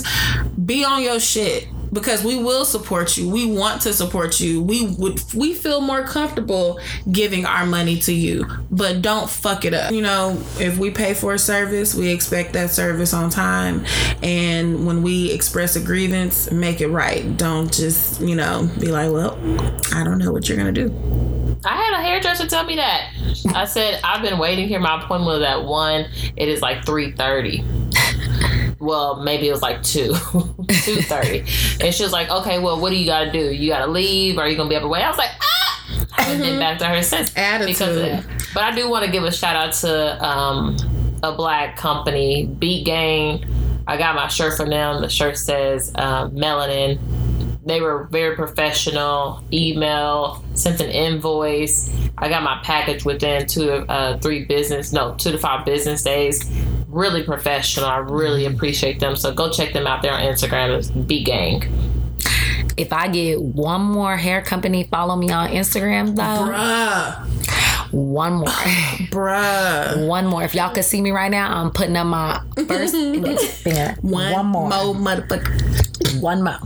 [0.64, 3.28] Be on your shit because we will support you.
[3.28, 4.62] We want to support you.
[4.62, 6.80] We would we feel more comfortable
[7.10, 9.92] giving our money to you, but don't fuck it up.
[9.92, 13.84] You know, if we pay for a service, we expect that service on time.
[14.22, 17.36] And when we express a grievance, make it right.
[17.36, 19.38] Don't just, you know, be like, "Well,
[19.94, 23.10] I don't know what you're going to do." I had a hairdresser tell me that.
[23.54, 24.78] I said I've been waiting here.
[24.78, 26.06] My appointment was at one.
[26.36, 27.64] It is like three thirty.
[28.80, 30.14] Well, maybe it was like two,
[30.68, 31.40] two thirty,
[31.80, 33.52] and she was like, "Okay, well, what do you got to do?
[33.52, 34.38] You got to leave?
[34.38, 36.78] Or are you gonna be to wait?" I was like, "Ah!" I haven't been back
[36.78, 38.24] to her since because of that.
[38.54, 40.76] But I do want to give a shout out to um,
[41.22, 43.44] a black company, Beat Gang.
[43.86, 45.02] I got my shirt from them.
[45.02, 47.00] The shirt says uh, "Melanin."
[47.68, 49.44] they were very professional.
[49.52, 51.94] Email, sent an invoice.
[52.16, 56.02] I got my package within two to uh, three business, no, two to five business
[56.02, 56.50] days.
[56.88, 57.86] Really professional.
[57.86, 58.54] I really mm-hmm.
[58.54, 59.14] appreciate them.
[59.16, 60.76] So go check them out there on Instagram.
[60.78, 61.64] It's B Gang.
[62.76, 67.92] If I get one more hair company follow me on Instagram though, Bruh.
[67.92, 68.46] one more.
[69.10, 70.06] Bruh.
[70.06, 70.44] One more.
[70.44, 73.96] If y'all could see me right now, I'm putting up my first index finger.
[74.00, 74.68] One, One more.
[74.68, 76.22] more motherfucker.
[76.22, 76.58] One more.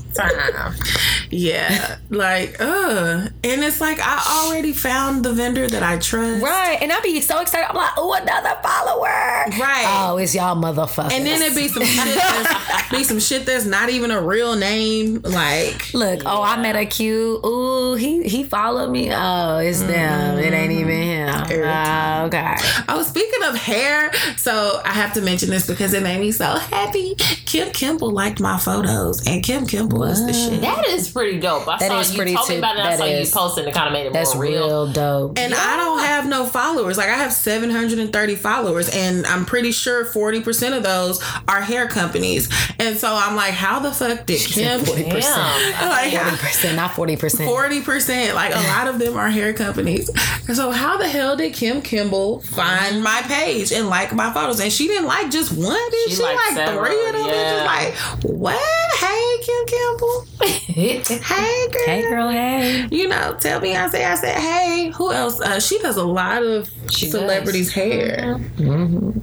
[1.33, 6.43] Yeah, like, uh, and it's like I already found the vendor that I trust.
[6.43, 6.79] Right.
[6.81, 7.69] And I'd be so excited.
[7.71, 9.59] I'm like, oh, another follower.
[9.59, 9.85] Right.
[9.87, 11.13] Oh, it's y'all motherfuckers.
[11.13, 14.57] And then it be some shit that's, be some shit that's not even a real
[14.57, 15.23] name.
[15.23, 17.45] Like, Look, oh, I met a cute.
[17.45, 19.11] Ooh, he he followed me.
[19.11, 20.39] Oh, it's them.
[20.39, 21.29] It ain't even him.
[21.65, 22.55] Ah, okay.
[22.89, 26.45] oh, speaking of hair, so I have to mention this because it made me so
[26.45, 27.15] happy.
[27.47, 30.61] Kim Kimble liked my photos, and Kim Kimble is the shit.
[30.61, 31.69] That is pretty dope.
[31.69, 32.81] I That saw is you pretty told me about it.
[32.81, 33.29] and I saw is.
[33.29, 34.93] you posting and kind of made it That's more real, real.
[34.93, 35.39] dope.
[35.39, 36.99] And I don't have no followers.
[36.99, 42.49] Like I have 730 followers, and I'm pretty sure 40% of those are hair companies.
[42.79, 44.81] And so I'm like, how the fuck did Kim?
[44.81, 45.11] 40%.
[45.23, 45.89] Damn.
[45.89, 47.49] Like, Forty percent, not forty percent.
[47.49, 50.09] Forty percent, like a lot of them are hair companies.
[50.49, 54.61] And so, how the hell did Kim Kimble find my page and like my photos?
[54.61, 56.17] And she didn't like just one, did she?
[56.17, 57.27] She like three of them.
[57.27, 57.33] yeah.
[57.33, 57.67] Bitches.
[57.67, 57.95] Like,
[58.25, 58.93] what?
[58.99, 60.27] Hey, Kim Campbell.
[61.21, 61.83] Hey, girl.
[61.87, 62.29] Hey, girl.
[62.31, 62.89] Hey.
[62.91, 64.91] You know, tell Beyonce I said, hey.
[64.97, 65.41] Who else?
[65.41, 68.39] Uh, she does a lot of She celebrities' hair.
[68.59, 69.23] Girl,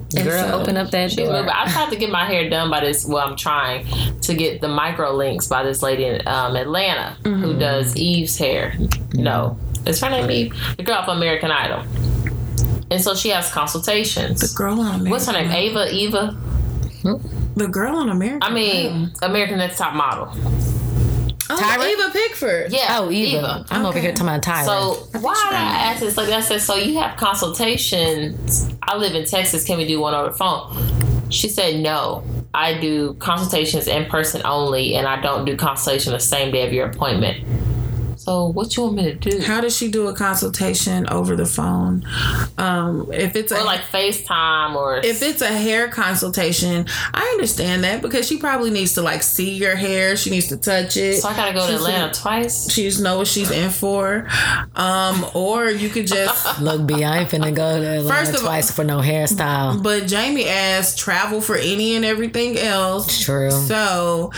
[0.49, 1.33] so- open up that She's door.
[1.33, 1.49] moving.
[1.49, 3.05] I tried to get my hair done by this.
[3.05, 3.85] Well, I'm trying
[4.21, 8.73] to get the micro links by this lady in um, Atlanta who does Eve's hair.
[9.13, 10.55] No, is her name Eve?
[10.77, 11.83] The girl from American Idol.
[12.91, 14.39] And so she has consultations.
[14.41, 15.11] The girl on American.
[15.11, 15.51] What's her name?
[15.51, 15.93] Ava?
[15.93, 16.37] Eva?
[17.55, 18.41] The girl on American.
[18.41, 20.33] I mean, American Next Top Model.
[21.51, 21.89] Oh, Tyra?
[21.89, 22.71] Eva Pigford.
[22.71, 22.99] Yeah.
[22.99, 23.65] oh, Eva.
[23.69, 24.67] I'm over here talking about Tyler.
[24.67, 26.15] So why did I ask this?
[26.15, 28.69] Like I said, so you have consultations.
[28.83, 29.63] I live in Texas.
[29.63, 31.29] Can we do one over the phone?
[31.31, 32.23] She said no.
[32.53, 36.73] I do consultations in person only, and I don't do consultation the same day of
[36.73, 37.45] your appointment.
[38.29, 39.41] So what you want me to do?
[39.41, 42.05] How does she do a consultation over the phone?
[42.59, 47.83] Um, if it's a Or like FaceTime or if it's a hair consultation, I understand
[47.85, 50.15] that because she probably needs to like see your hair.
[50.15, 51.21] She needs to touch it.
[51.21, 52.71] so I gotta go to Atlanta a- twice.
[52.71, 54.27] She just know what she's in for.
[54.75, 58.41] Um, or you could just Look, B, I ain't finna go to Atlanta First of
[58.41, 59.81] all- twice for no hairstyle.
[59.81, 63.23] But Jamie asked travel for any and everything else.
[63.25, 63.49] True.
[63.49, 64.31] So,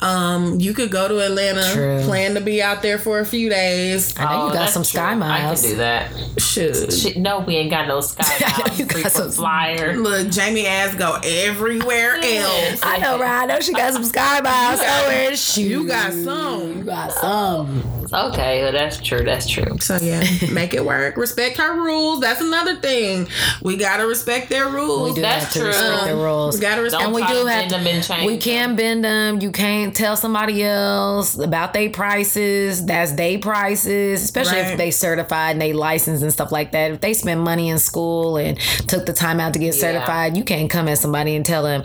[0.00, 2.02] um, you could go to Atlanta, True.
[2.06, 4.16] plan to be out there for a few days.
[4.18, 4.88] I know you got Oh, that's some true.
[5.00, 5.60] sky miles.
[5.60, 6.40] I can do that.
[6.40, 6.92] Shoot.
[6.92, 8.24] Shit, no, we ain't got no sky
[8.58, 8.78] miles.
[8.78, 9.96] you got some- flyer.
[9.96, 12.80] Look, Jamie ass go everywhere else.
[12.82, 13.42] I know, right?
[13.42, 15.36] I know she got some sky miles somewhere.
[15.36, 15.62] Shoot.
[15.62, 16.78] You got some.
[16.78, 17.82] You got some.
[18.12, 19.24] Okay, well, that's true.
[19.24, 19.78] That's true.
[19.80, 20.22] So yeah,
[20.52, 21.16] make it work.
[21.16, 22.20] Respect her rules.
[22.20, 23.26] That's another thing.
[23.62, 25.10] We gotta respect their rules.
[25.10, 25.68] We do That's have to true.
[25.68, 26.54] respect the Um, rules.
[26.54, 27.00] We gotta respect.
[27.02, 29.40] Don't and we try do to have bend them and change we can bend them.
[29.40, 32.84] You can't tell somebody else about their prices.
[32.86, 34.72] That's their prices, especially Right.
[34.72, 36.90] if they certified and they licensed and stuff like that.
[36.92, 39.80] If they spend money in school and took the time out to get Yeah.
[39.80, 41.82] certified, you can't come at somebody and tell them,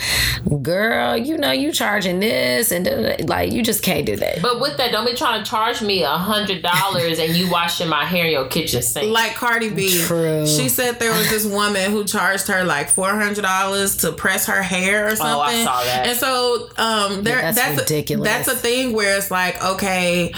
[0.62, 4.16] "Girl, you know you charging this," and da- da- da." like you just can't do
[4.18, 4.42] that.
[4.42, 7.88] But with that, don't be trying to charge me a hundred dollars and you washing
[7.88, 9.12] my hair in your kitchen sink.
[9.12, 9.98] like Cardi B.
[10.06, 10.46] True.
[10.48, 14.46] She said there was this woman who charged her like four hundred dollars to press
[14.48, 15.36] her hair or something.
[15.36, 16.08] Oh, I saw that.
[16.08, 18.28] And so um there Yeah, that's that's ridiculous.
[18.28, 20.34] A, that's a thing where it's like, okay,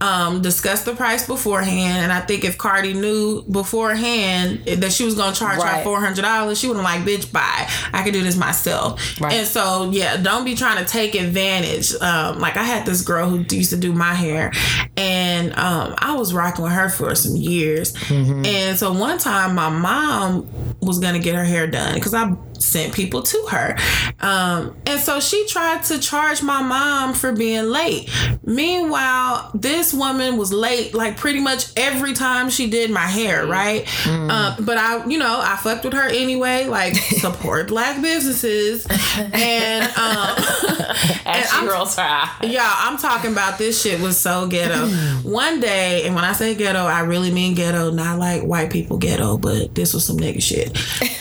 [0.00, 2.04] um, discuss the price beforehand.
[2.04, 6.22] And I think if Cardi knew beforehand that she was gonna charge her four hundred
[6.22, 7.68] dollars, she would have like, bitch, bye.
[7.92, 9.20] I can do this myself.
[9.20, 9.32] Right.
[9.32, 11.94] And so yeah, don't be trying to take advantage.
[12.00, 14.52] Um, like I had this girl who used to do my hair,
[14.96, 17.94] and um, I was rocking with her for some years.
[18.10, 20.48] And so one time, my mom
[20.80, 23.76] was gonna get her hair done because I sent people to her,
[24.20, 28.08] um, and so she tried to charge my mom for being late.
[28.44, 33.86] Meanwhile, this woman was late like pretty much every time she did my hair, right?
[34.06, 36.64] Um, but I, you know, I fucked with her anyway.
[36.66, 40.36] Like support black businesses, and um,
[41.26, 42.30] As she I'm- rolls her eye.
[42.42, 44.86] yeah, I'm talking about this shit was so ghetto.
[45.28, 48.96] One day, and when I say ghetto, I really mean ghetto, not like white people
[48.98, 50.68] ghetto, but this was some nigga shit.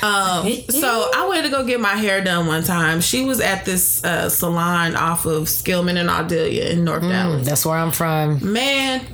[0.04, 3.02] Um, so I went to go get my hair done one time.
[3.02, 7.48] She was at this uh, salon off of Skillman and Audelia in North Dallas.
[7.48, 8.54] That's where I'm from.
[8.54, 9.06] Man,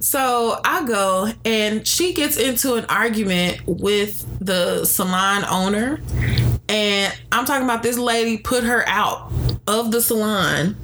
[0.00, 6.00] so I go and she gets into an argument with the salon owner.
[6.68, 9.32] And I'm talking about this lady put her out
[9.66, 10.76] of the salon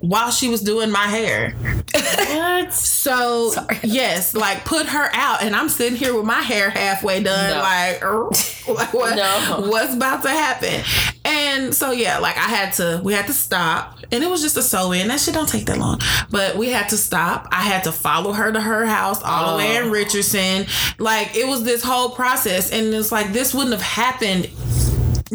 [0.00, 1.52] while she was doing my hair.
[1.52, 2.72] What?
[3.06, 3.52] So,
[3.84, 5.42] yes, like put her out.
[5.42, 7.60] And I'm sitting here with my hair halfway done, No.
[7.60, 8.02] like,
[8.68, 9.68] like what, No.
[9.70, 10.82] what's about to happen?
[11.24, 14.00] And so, yeah, like I had to, we had to stop.
[14.10, 15.06] And it was just a sew in.
[15.06, 16.00] That shit don't take that long.
[16.30, 17.46] But we had to stop.
[17.52, 19.90] I had to follow her to her house all the way in oh.
[19.90, 20.66] Richardson.
[20.98, 22.72] Like it was this whole process.
[22.72, 24.50] And it's like, this wouldn't have happened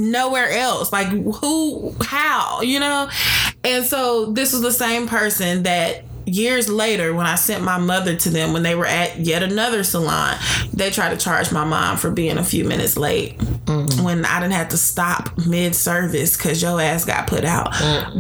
[0.02, 0.92] nowhere else.
[0.92, 3.10] Like who, how, you know?
[3.64, 8.16] And so this was the same person that years later when I sent my mother
[8.16, 10.38] to them when they were at yet another salon,
[10.74, 13.40] they tried to charge my mom for being a few minutes late
[14.02, 17.72] when I didn't have to stop mid service because your ass got put out.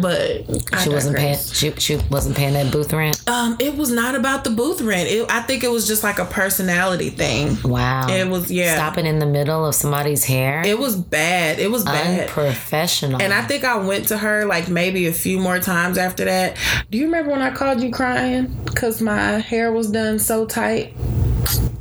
[0.02, 0.45] But
[0.82, 1.38] She wasn't paying.
[1.38, 3.22] She, she wasn't paying that booth rent.
[3.28, 5.10] Um, it was not about the booth rent.
[5.10, 7.58] It, I think it was just like a personality thing.
[7.64, 8.08] Wow.
[8.10, 8.76] It was yeah.
[8.76, 10.62] stopping in the middle of somebody's hair.
[10.66, 11.60] It was bad.
[11.60, 12.30] It was bad.
[12.30, 13.22] Unprofessional.
[13.22, 16.58] And I think I went to her like maybe a few more times after that.
[16.89, 20.94] Do you remember when I called you crying because my hair was done so tight?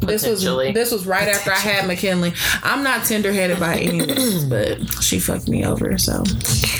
[0.00, 2.32] This was this was right after I had McKinley.
[2.62, 6.22] I'm not tender headed by any means, but she fucked me over, so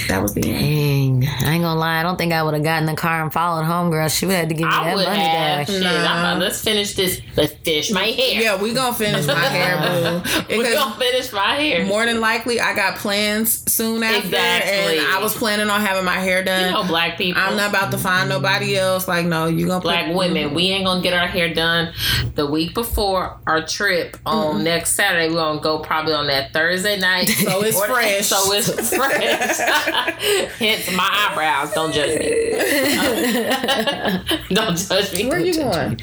[0.09, 1.25] that was the end.
[1.29, 2.01] I ain't gonna lie.
[2.01, 4.09] I don't think I would have gotten in the car and followed home, girl.
[4.09, 5.59] She would have to give me I that would money have.
[5.59, 5.67] back.
[5.69, 7.21] Shit, I'm not, let's finish this.
[7.37, 8.41] Let's finish my hair.
[8.43, 10.31] Yeah, we gonna finish my hair, boo.
[10.59, 11.87] We're gonna finish my hair.
[11.87, 14.99] more than likely, I got plans soon after, Exactly.
[14.99, 16.67] and I was planning on having my hair done.
[16.67, 17.41] you know, black people.
[17.41, 19.07] I'm not about to find nobody else.
[19.07, 21.93] Like, no, you gonna black put, women, we ain't gonna get our hair done
[22.35, 24.65] the week before our trip on mm-hmm.
[24.65, 25.29] next Saturday.
[25.29, 27.31] We're gonna go probably on that Thursday night.
[27.41, 28.29] So it's Or- fresh.
[28.31, 29.59] So it's fresh.
[30.59, 31.73] Hence my eyebrows.
[31.73, 32.51] Don't judge me.
[34.55, 35.27] Don't judge me.
[35.29, 35.99] Where are you going?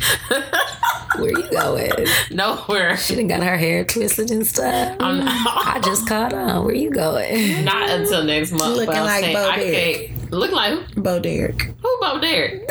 [1.17, 1.91] Where you going?
[2.31, 2.97] Nowhere.
[2.97, 4.97] She done got her hair twisted and stuff.
[4.99, 6.65] I'm not, I just caught on.
[6.65, 7.63] Where you going?
[7.65, 8.75] not until next month.
[8.75, 10.11] Looking but like saying Bo I Derek.
[10.31, 11.01] look like who?
[11.01, 11.61] Bo Derek.
[11.81, 12.69] Who Bo Derek?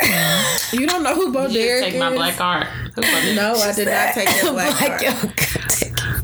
[0.72, 2.00] You don't know who Bo You Derek take is?
[2.00, 2.66] my black card.
[2.96, 5.32] Who Bo No, I did not take your black Like, card.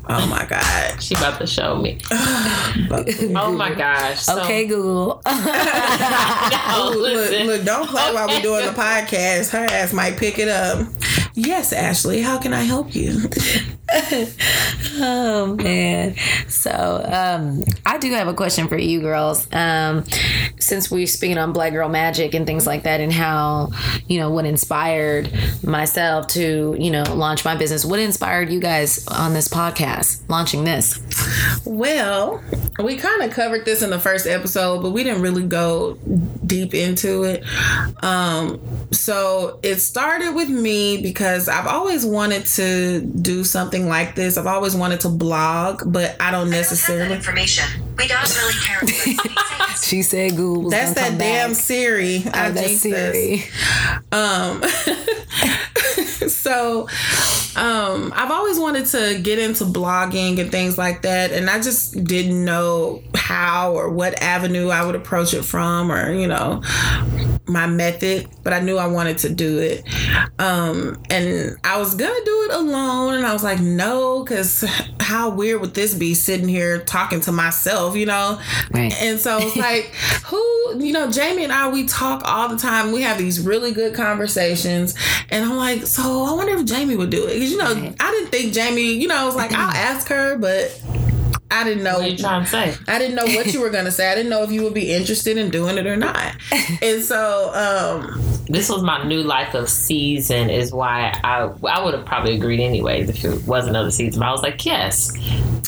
[0.09, 1.01] Oh my god.
[1.01, 1.99] She about to show me.
[2.11, 4.21] Oh my gosh.
[4.23, 5.23] So, okay, Google.
[6.75, 9.51] Oh, look, look, don't play while we're doing the podcast.
[9.51, 10.87] Her ass might pick it up.
[11.35, 13.21] Yes, Ashley, how can I help you?
[15.01, 16.15] Oh man.
[16.49, 19.47] So um I do have a question for you girls.
[19.53, 20.05] Um
[20.59, 23.71] since we're speaking on Black Girl Magic and things like that and how,
[24.07, 25.31] you know, what inspired
[25.63, 27.85] myself to, you know, launch my business.
[27.85, 30.99] What inspired you guys on this podcast, launching this?
[31.65, 32.43] Well,
[32.79, 35.95] we kind of covered this in the first episode, but we didn't really go
[36.47, 37.45] deep into it.
[38.03, 38.61] Um,
[38.91, 44.37] so it started with me because I've always wanted to do something like this.
[44.37, 47.15] I've always wanted to blog, but I don't I don't necessarily.
[47.15, 47.65] information.
[48.03, 49.29] We don't really care what somebody
[49.69, 49.85] says.
[49.85, 51.57] She said Google That's gonna that come damn back.
[51.61, 52.25] Siri.
[52.33, 52.83] I Oh, that's jinxed.
[52.83, 53.45] Siri.
[54.11, 54.63] Um,
[56.29, 56.89] so
[57.55, 62.03] um, I've always wanted to get into blogging and things like that, and I just
[62.05, 66.63] didn't know how or what avenue I would approach it from, or you know,
[67.47, 68.29] my method.
[68.43, 69.85] But I knew I wanted to do it,
[70.41, 74.65] um, and I was gonna do it alone, and I was like, no, because
[75.01, 78.41] how weird would this be sitting here talking to myself, you know?
[78.71, 78.93] Right.
[79.01, 79.95] And so it's like,
[80.27, 82.93] who, you know, Jamie and I, we talk all the time.
[82.93, 84.95] We have these really good conversations.
[85.31, 87.35] And I'm like, so I wonder if Jamie would do it.
[87.35, 90.37] Because, you know, I didn't think Jamie, you know, I was like, I'll ask her,
[90.37, 90.81] but
[91.53, 91.99] I didn't know.
[91.99, 92.75] What you trying to say?
[92.89, 94.11] I didn't know what you were going to say.
[94.11, 96.35] I didn't know if you would be interested in doing it or not.
[96.83, 101.95] And so, um, This was my new life of season, is why I I would
[101.95, 104.21] have probably agreed anyways if it was another season.
[104.21, 105.13] But I was like, yes,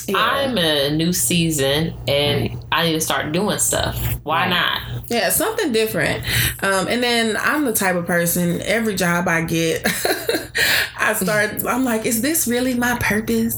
[0.09, 0.17] yeah.
[0.19, 3.97] I'm a new season and I need to start doing stuff.
[4.25, 4.51] Why Right.
[4.51, 5.05] not?
[5.11, 6.25] Yeah, something different.
[6.63, 9.83] Um, and then I'm the type of person, every job I get,
[10.99, 13.57] I start, I'm like, is this really my purpose?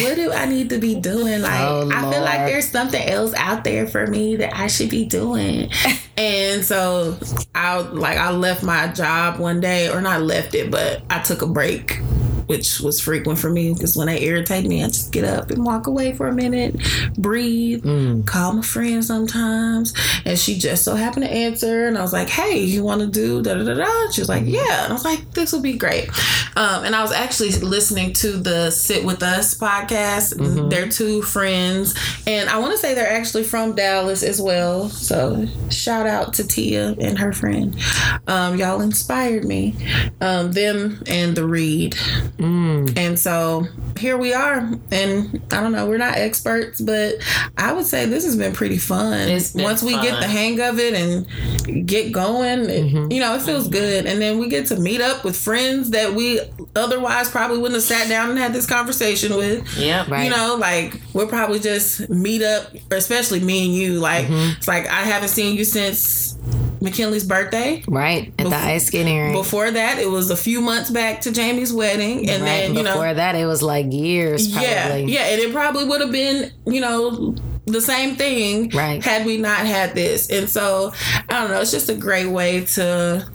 [0.00, 1.42] What do I need to be doing?
[1.42, 4.66] Oh, like, Oh, I feel like there's something else out there for me that I
[4.66, 5.70] should be doing.
[6.16, 7.18] and so
[7.54, 11.42] I like, I left my job one day, or not left it, but I took
[11.42, 11.98] a break.
[12.46, 15.64] Which was frequent for me because when they irritate me, I just get up and
[15.64, 16.76] walk away for a minute,
[17.16, 17.84] breathe,
[18.26, 19.92] call my friend sometimes.
[20.24, 21.86] And she just so happened to answer.
[21.86, 24.10] And I was like, hey, you want to do da da da da?
[24.10, 24.84] She was like, yeah.
[24.84, 26.08] And I was like, this will be great.
[26.56, 30.70] Um, and I was actually listening to the Sit With Us podcast.
[30.70, 31.94] They're two friends.
[32.26, 34.88] And I want to say they're actually from Dallas as well.
[34.88, 37.74] So shout out to Tia and her friend.
[38.26, 39.74] Um, y'all inspired me.
[40.20, 41.96] Um, them and the read.
[42.38, 42.96] Mm.
[42.96, 43.66] And so
[43.98, 44.58] here we are.
[44.90, 47.16] And I don't know, we're not experts, but
[47.56, 49.28] I would say this has been pretty fun.
[49.28, 53.12] Been Once we get the hang of it and get going, it, mm-hmm.
[53.12, 54.06] you know, it feels good.
[54.06, 56.40] And then we get to meet up with friends that we
[56.74, 59.66] otherwise probably wouldn't have sat down and had this conversation with.
[59.76, 60.24] Yeah, Right.
[60.24, 63.98] You know, like we'll probably just meet up, especially me and you.
[63.98, 64.56] Like, mm-hmm.
[64.56, 66.36] it's like I haven't seen you since
[66.82, 67.82] McKinley's birthday.
[67.86, 68.32] Right.
[68.38, 69.34] At the ice skating rink.
[69.34, 72.48] Before that, it was a few months back to Jamie's wedding, and right.
[72.48, 74.68] then you know Before know, that it was like years probably.
[74.70, 77.34] yeah, yeah, and it probably would have been, you know,
[77.66, 79.02] the same thing, Right.
[79.02, 80.92] Had we not had this, and so
[81.28, 83.28] I don't know, it's just a great way to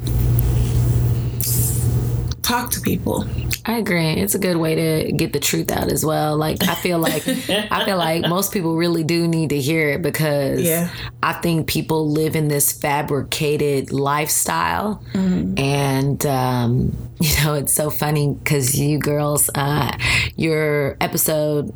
[2.48, 3.26] talk to people.
[3.66, 4.08] I agree.
[4.12, 6.38] It's a good way to get the truth out as well.
[6.38, 10.02] Like I feel like I feel like most people really do need to hear it
[10.02, 10.90] because Yeah.
[11.22, 15.58] I think people live in this fabricated lifestyle, Mm-hmm.
[15.60, 19.92] and um, you know it's so funny because you girls, uh,
[20.36, 21.74] your episode,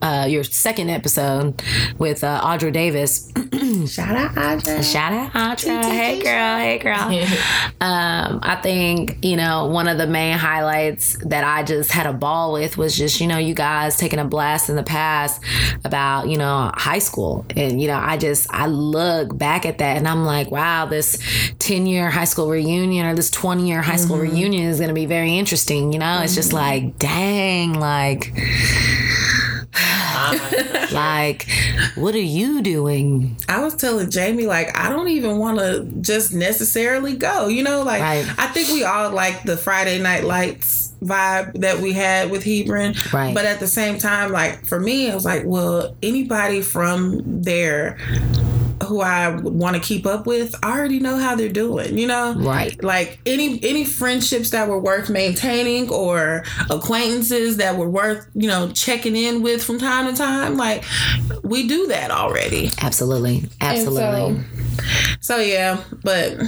[0.00, 1.60] uh, your second episode
[1.98, 3.32] with uh, Audra Davis.
[3.88, 4.82] Shout out Audra.
[4.84, 5.82] Shout out Audra.
[5.90, 7.10] Hey girl, hey girl.
[7.82, 12.12] Um, I think, you know, one of the main highlights that I just had a
[12.12, 15.42] ball with was just, you know, you guys taking a blast in the past
[15.82, 17.46] about, you know, high school.
[17.56, 21.18] And, you know, I just, I look back at that and I'm like, wow, this
[21.58, 24.94] 10 year high school reunion or this 20 year high school reunion is going to
[24.94, 25.92] be very interesting.
[25.92, 28.32] You know, it's just like, dang, like,
[30.92, 31.46] like,
[31.94, 33.36] what are you doing?
[33.48, 37.48] I was telling Jamie, like, I don't even want to just necessarily go.
[37.48, 38.26] You know, like, Right.
[38.38, 42.94] I think we all like the Friday Night Lights vibe that we had with Hebron.
[43.12, 43.34] Right.
[43.34, 47.96] But at the same time, like, for me, I was like, well, anybody from there
[48.84, 52.34] who I want to keep up with, I already know how they're doing, you know?
[52.34, 52.82] Right.
[52.82, 58.70] Like any any friendships that were worth maintaining or acquaintances that were worth, you know,
[58.72, 60.84] checking in with from time to time, like
[61.42, 62.70] we do that already.
[62.80, 63.44] Absolutely.
[63.60, 64.42] Absolutely.
[65.20, 66.38] So yeah, but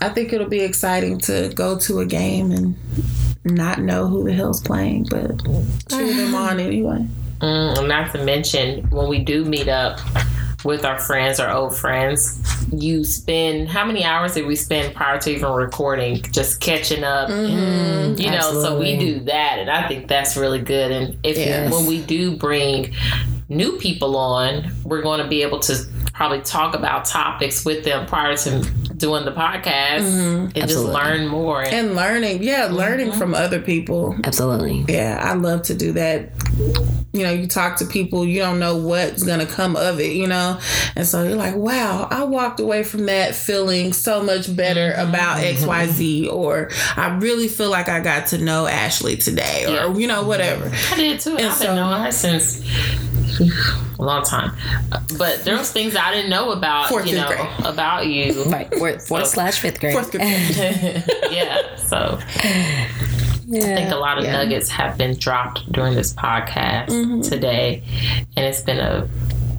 [0.00, 2.76] I think it'll be exciting to go to a game and
[3.44, 5.42] not know who the hell's playing, but
[5.88, 7.06] cheer them on anyway.
[7.40, 10.00] Mm, and not to mention when we do meet up
[10.64, 12.40] with our friends or old friends,
[12.72, 17.30] you spend how many hours did we spend prior to even recording just catching up?
[17.30, 20.90] And, you know, so we do that, and I think that's really good.
[20.90, 21.72] And if Yes.
[21.72, 22.94] when we do bring
[23.48, 25.76] new people on, we're going to be able to
[26.12, 28.60] probably talk about topics with them prior to
[28.96, 30.58] doing the podcast mm-hmm.
[30.58, 31.62] and just learn more.
[31.62, 33.18] And learning, yeah, learning mm-hmm.
[33.18, 34.16] from other people.
[34.24, 34.84] Absolutely.
[34.88, 36.30] Yeah, I love to do that.
[37.12, 40.12] You know, you talk to people, you don't know what's going to come of it,
[40.12, 40.60] you know?
[40.94, 45.08] And so you're like, wow, I walked away from that feeling so much better mm-hmm.
[45.08, 50.06] about XYZ, or I really feel like I got to know Ashley today, or, you
[50.06, 50.70] know, whatever.
[50.92, 51.36] I did too.
[51.38, 52.62] I've so- been knowing her since
[53.98, 54.52] a long time.
[55.16, 57.48] But there was things I didn't know about, Fourth, you know, grade.
[57.64, 58.44] about you.
[58.44, 58.72] Right.
[58.74, 59.92] Fourth, fourth slash fifth grade.
[59.92, 61.04] Fourth grade.
[61.30, 61.76] yeah.
[61.76, 62.18] So
[63.50, 64.32] I think a lot of Yeah.
[64.32, 67.20] nuggets have been dropped during this podcast Mm-hmm.
[67.22, 67.82] today.
[68.36, 69.08] And it's been a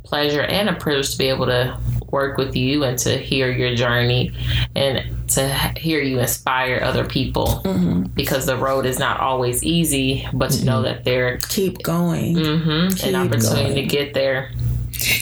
[0.04, 1.78] pleasure and a privilege to be able to
[2.12, 4.32] work with you and to hear your journey
[4.76, 5.48] and to
[5.78, 8.04] hear you inspire other people Mm-hmm.
[8.16, 12.36] because the road is not always easy, but to know that there Keep going.
[12.36, 13.76] mm-hmm, an opportunity going.
[13.76, 14.52] to get there.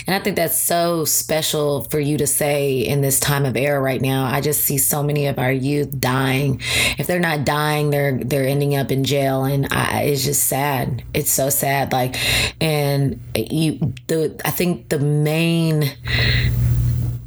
[0.07, 3.79] And I think that's so special for you to say in this time of era
[3.79, 4.25] right now.
[4.25, 6.61] I just see so many of our youth dying.
[6.97, 11.03] If they're not dying, they're they're ending up in jail, and I, it's just sad.
[11.13, 11.91] It's so sad.
[11.91, 12.15] Like,
[12.61, 15.91] and you, the I think the main,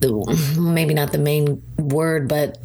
[0.01, 2.59] the maybe not the main word, but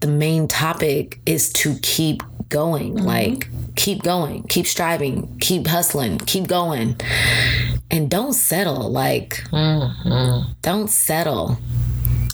[0.00, 2.96] the main topic is to keep going.
[2.96, 6.96] Like, keep going, keep striving, keep hustling, keep going
[7.90, 9.42] and don't settle like
[10.62, 11.58] don't settle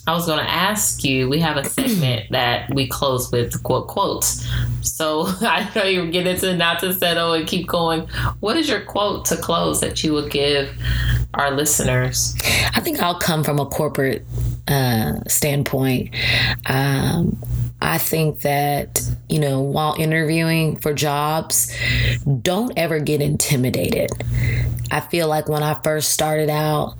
[0.06, 3.88] I was going to ask you, we have a segment that we close with quote
[3.88, 4.46] quotes.
[4.82, 8.06] So I know you're getting into not to settle and keep going.
[8.40, 10.70] What is your quote to close that you would give
[11.32, 12.36] our listeners?
[12.74, 14.24] i think i'll come from a corporate
[14.68, 16.14] uh, standpoint
[16.66, 17.38] um,
[17.84, 21.72] i think that you know while interviewing for jobs
[22.42, 24.10] don't ever get intimidated
[24.90, 26.96] I feel like when I first started out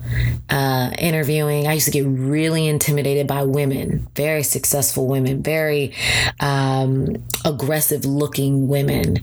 [0.49, 5.93] uh, interviewing, I used to get really intimidated by women, very successful women, very
[6.39, 9.17] um, aggressive looking women.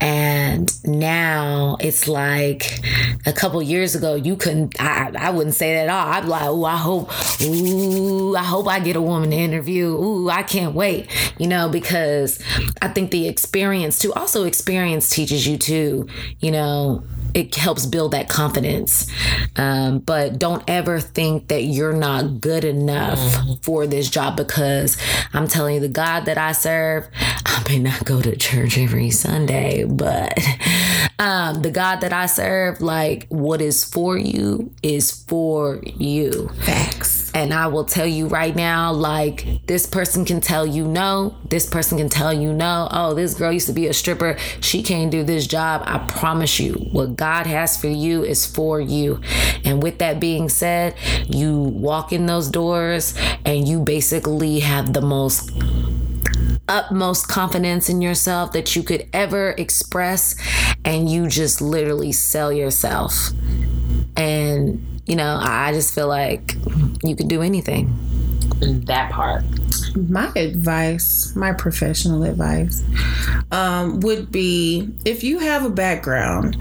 [0.00, 2.80] And now it's like
[3.24, 6.08] a couple years ago, you couldn't, I, I wouldn't say that at all.
[6.12, 7.10] I'd be like, oh, I hope,
[7.42, 9.86] ooh, I hope I get a woman to interview.
[9.86, 11.08] Ooh, I can't wait,
[11.38, 12.42] you know, because
[12.80, 16.08] I think the experience too, also experience teaches you too,
[16.40, 17.04] you know,
[17.34, 19.10] it helps build that confidence.
[19.56, 23.18] Um, but don't ever think that you're not good enough
[23.62, 24.96] for this job because
[25.32, 27.08] I'm telling you, the God that I serve,
[27.46, 30.38] I may not go to church every Sunday, but
[31.18, 36.48] um, the God that I serve, like what is for you is for you.
[36.60, 37.31] Facts.
[37.34, 41.66] And I will tell you right now, like this person can tell you no, this
[41.66, 42.88] person can tell you no.
[42.90, 44.36] Oh, this girl used to be a stripper.
[44.60, 45.82] She can't do this job.
[45.86, 49.20] I promise you, what God has for you is for you.
[49.64, 50.94] And with that being said,
[51.26, 53.14] you walk in those doors
[53.44, 55.50] and you basically have the most
[56.68, 60.36] utmost confidence in yourself that you could ever express
[60.84, 63.30] and you just literally sell yourself
[64.16, 66.54] and you know i just feel like
[67.02, 67.92] you can do anything
[68.86, 69.42] That part.
[69.96, 72.82] my advice, my professional advice,
[73.50, 76.56] um, would be if you have a background,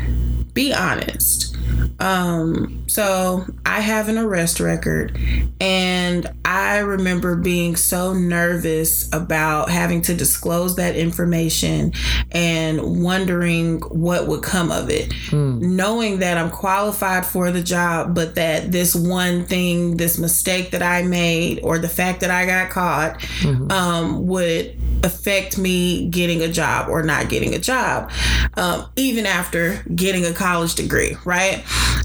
[0.54, 1.56] be honest.
[2.00, 5.18] Um, So I have an arrest record,
[5.62, 11.94] and I remember being so nervous about having to disclose that information
[12.32, 15.14] and wondering what would come of it.
[15.32, 20.84] Knowing that I'm qualified for the job, but that this one thing, this mistake that
[20.84, 23.26] I made, or the fact that I got caught,
[23.72, 28.12] um, would affect me getting a job or not getting a job,
[28.56, 31.61] um, even after getting a college degree, right?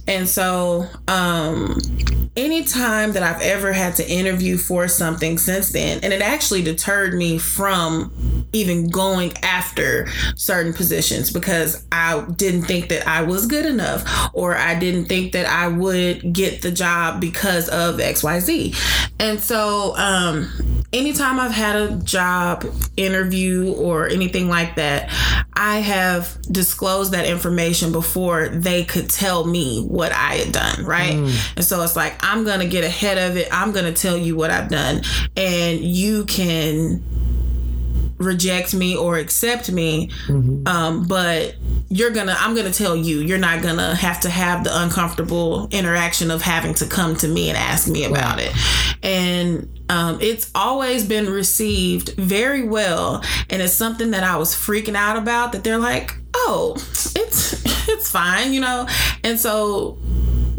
[0.09, 6.13] And so, um, anytime that I've ever had to interview for something since then, and
[6.13, 10.07] it actually deterred me from even going after
[10.37, 14.05] certain positions because I didn't think that I was good enough
[14.35, 18.77] or I didn't think that I would get the job because of XYZ.
[19.19, 20.51] And so, um,
[20.93, 22.65] anytime I've had a job
[22.97, 25.11] interview or anything like that,
[25.55, 31.15] I have disclosed that information before they could tell me what I had done, right?
[31.57, 33.49] And so it's like, I'm going to get ahead of it.
[33.53, 35.03] I'm going to tell you what I've done,
[35.37, 37.03] and you can
[38.19, 40.11] reject me or accept me
[40.65, 41.55] um, but
[41.89, 43.21] you're gonna i'm gonna tell you.
[43.21, 47.49] You're not gonna have to have the uncomfortable interaction of having to come to me
[47.49, 48.53] and ask me about it.
[49.03, 53.23] And um, it's always been received very well.
[53.51, 56.75] And it's something that i was freaking out about that they're like oh
[57.15, 58.89] it's it's fine you know?
[59.23, 59.99] And so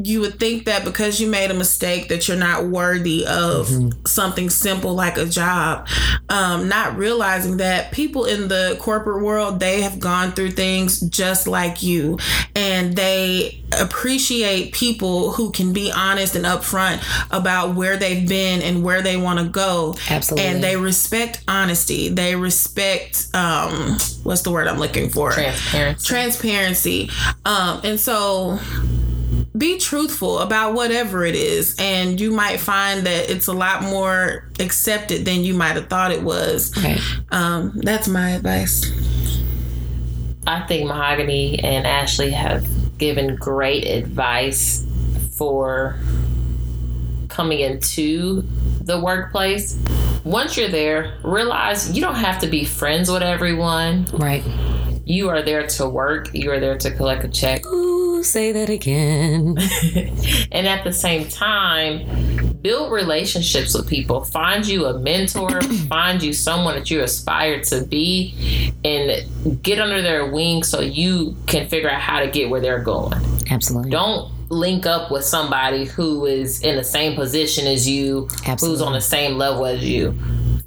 [0.04, 3.70] you would think that because you made a mistake that you're not worthy of
[4.06, 5.88] something simple like a job.
[6.30, 11.48] Um, not realizing that people in the corporate world they have gone through things just
[11.48, 12.20] like you.
[12.56, 18.84] And they appreciate people who can be honest and upfront about where they've been and
[18.84, 19.96] where they want to go.
[20.10, 20.48] Absolutely.
[20.50, 22.10] and they respect honesty.
[22.10, 25.32] They respect um what's the word i'm looking for?
[25.32, 26.06] Transparency.
[26.08, 27.10] transparency.
[27.46, 28.60] Um and so
[29.58, 34.48] be truthful about whatever it is and you might find that it's a lot more
[34.60, 37.00] accepted than you might have thought it was Right.
[37.32, 38.92] um that's my advice
[40.46, 42.66] I think Mahogany and Ashley have
[42.98, 44.86] given great advice
[45.36, 45.98] for
[47.28, 48.44] coming into
[48.82, 49.78] the workplace.
[50.24, 54.06] Once you're there, realize you don't have to be friends with everyone.
[54.14, 54.42] Right.
[55.08, 57.66] You are there to work, you are there to collect a check.
[57.66, 59.58] Ooh, say that again.
[60.52, 64.26] And at the same time, build relationships with people.
[64.26, 70.02] Find you a mentor, find you someone that you aspire to be, and get under
[70.02, 73.14] their wing so you can figure out how to get where they're going.
[73.50, 73.92] Absolutely.
[73.92, 78.28] Don't link up with somebody who is in the same position as you,
[78.60, 80.18] who's on the same level as you.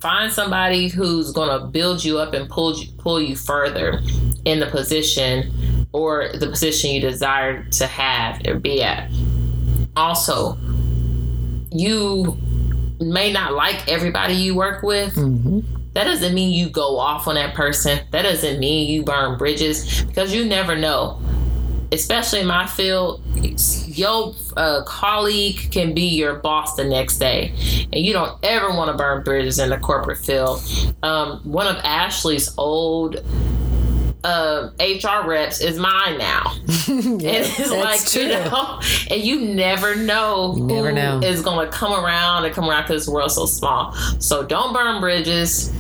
[0.01, 4.01] Find somebody who's going to build you up and pull you, pull you further
[4.45, 9.11] in the position or the position you desire to have or be at.
[9.97, 10.57] Also,
[11.73, 12.37] you
[13.01, 15.15] may not like everybody you work with.
[15.95, 18.01] That doesn't mean you go off on that person.
[18.13, 21.21] That doesn't mean you burn bridges because you never know
[21.93, 23.23] especially in my field,
[23.87, 27.53] your uh, colleague can be your boss the next day,
[27.93, 30.61] and you don't ever want to burn bridges in the corporate field.
[31.03, 33.17] Um, one of Ashley's old
[34.25, 36.53] uh, HR reps is mine now,
[36.89, 38.45] and it's that's like you true.
[38.51, 38.81] know,
[39.11, 41.21] and you never know You never who know.
[41.23, 43.93] is going to come around and come around because this world's so small.
[44.19, 45.73] So don't burn bridges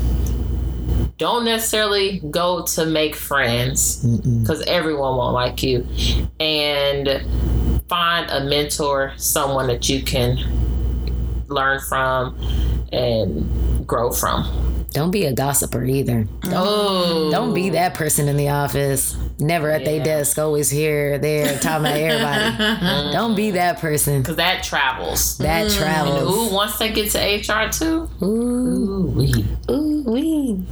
[1.19, 3.97] don't necessarily go to make friends
[4.41, 5.87] because everyone won't like you
[6.41, 7.23] and
[7.91, 10.39] find a mentor someone that you can
[11.51, 12.37] learn from
[12.93, 16.27] and grow from Don't be a gossiper either.
[16.47, 19.17] oh Don't be that person in the office.
[19.41, 23.13] Never at their desk, always here, there, talking about everybody.
[23.13, 24.21] Don't be that person.
[24.23, 25.77] because that travels That mm.
[25.79, 26.51] travels.
[26.53, 29.45] Ooh, once they get to hr too Ooh, ooh, wee.
[29.71, 30.63] ooh, wee.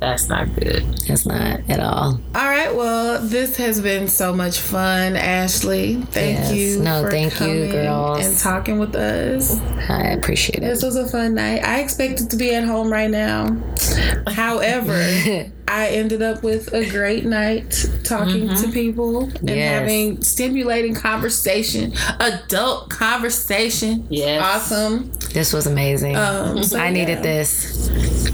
[0.00, 2.20] that's not good That's not at all.
[2.34, 6.52] all right well this has been so much fun ashley thank Yes.
[6.54, 8.26] you No, for thank you, coming girls.
[8.26, 9.58] and talking with us
[9.88, 10.66] I appreciate it.
[10.66, 11.62] This was a fun night.
[11.64, 13.56] I expected to be at home right now.
[14.26, 14.94] However,
[15.68, 19.80] I ended up with a great night talking to people and Yes.
[19.80, 24.06] having stimulating conversation, adult conversation.
[24.08, 24.42] Yes.
[24.42, 25.10] Awesome.
[25.32, 26.16] This was amazing.
[26.16, 28.30] Um, so I needed this.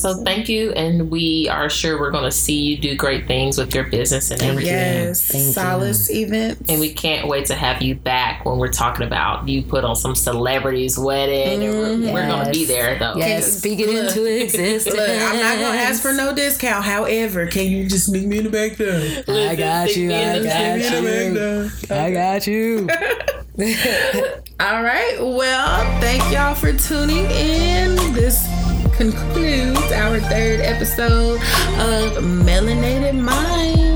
[0.00, 3.58] So thank you and we are sure we're going to see you do great things
[3.58, 5.26] with your business and everything Yes.
[5.26, 5.52] Thank you.
[5.52, 6.68] Solace events.
[6.68, 9.96] And we can't wait to have you back when we're talking about you put on
[9.96, 11.64] some celebrity's wedding.
[11.64, 12.12] And we're, mm-hmm.
[12.12, 13.14] we're going to be there though.
[13.16, 14.96] Yes, speak it into existence.
[14.96, 16.84] Look, I'm not gonna ask for no discount.
[16.84, 19.24] However, can you just meet me in the back there?
[19.28, 20.12] I got you.
[20.12, 21.96] I got Meet me in the back you.
[21.96, 22.88] I got you.
[24.60, 25.16] All right.
[25.20, 27.96] Well, thank y'all for tuning in.
[28.12, 28.46] This
[28.98, 33.87] concludes our third episode of Melanated Mind.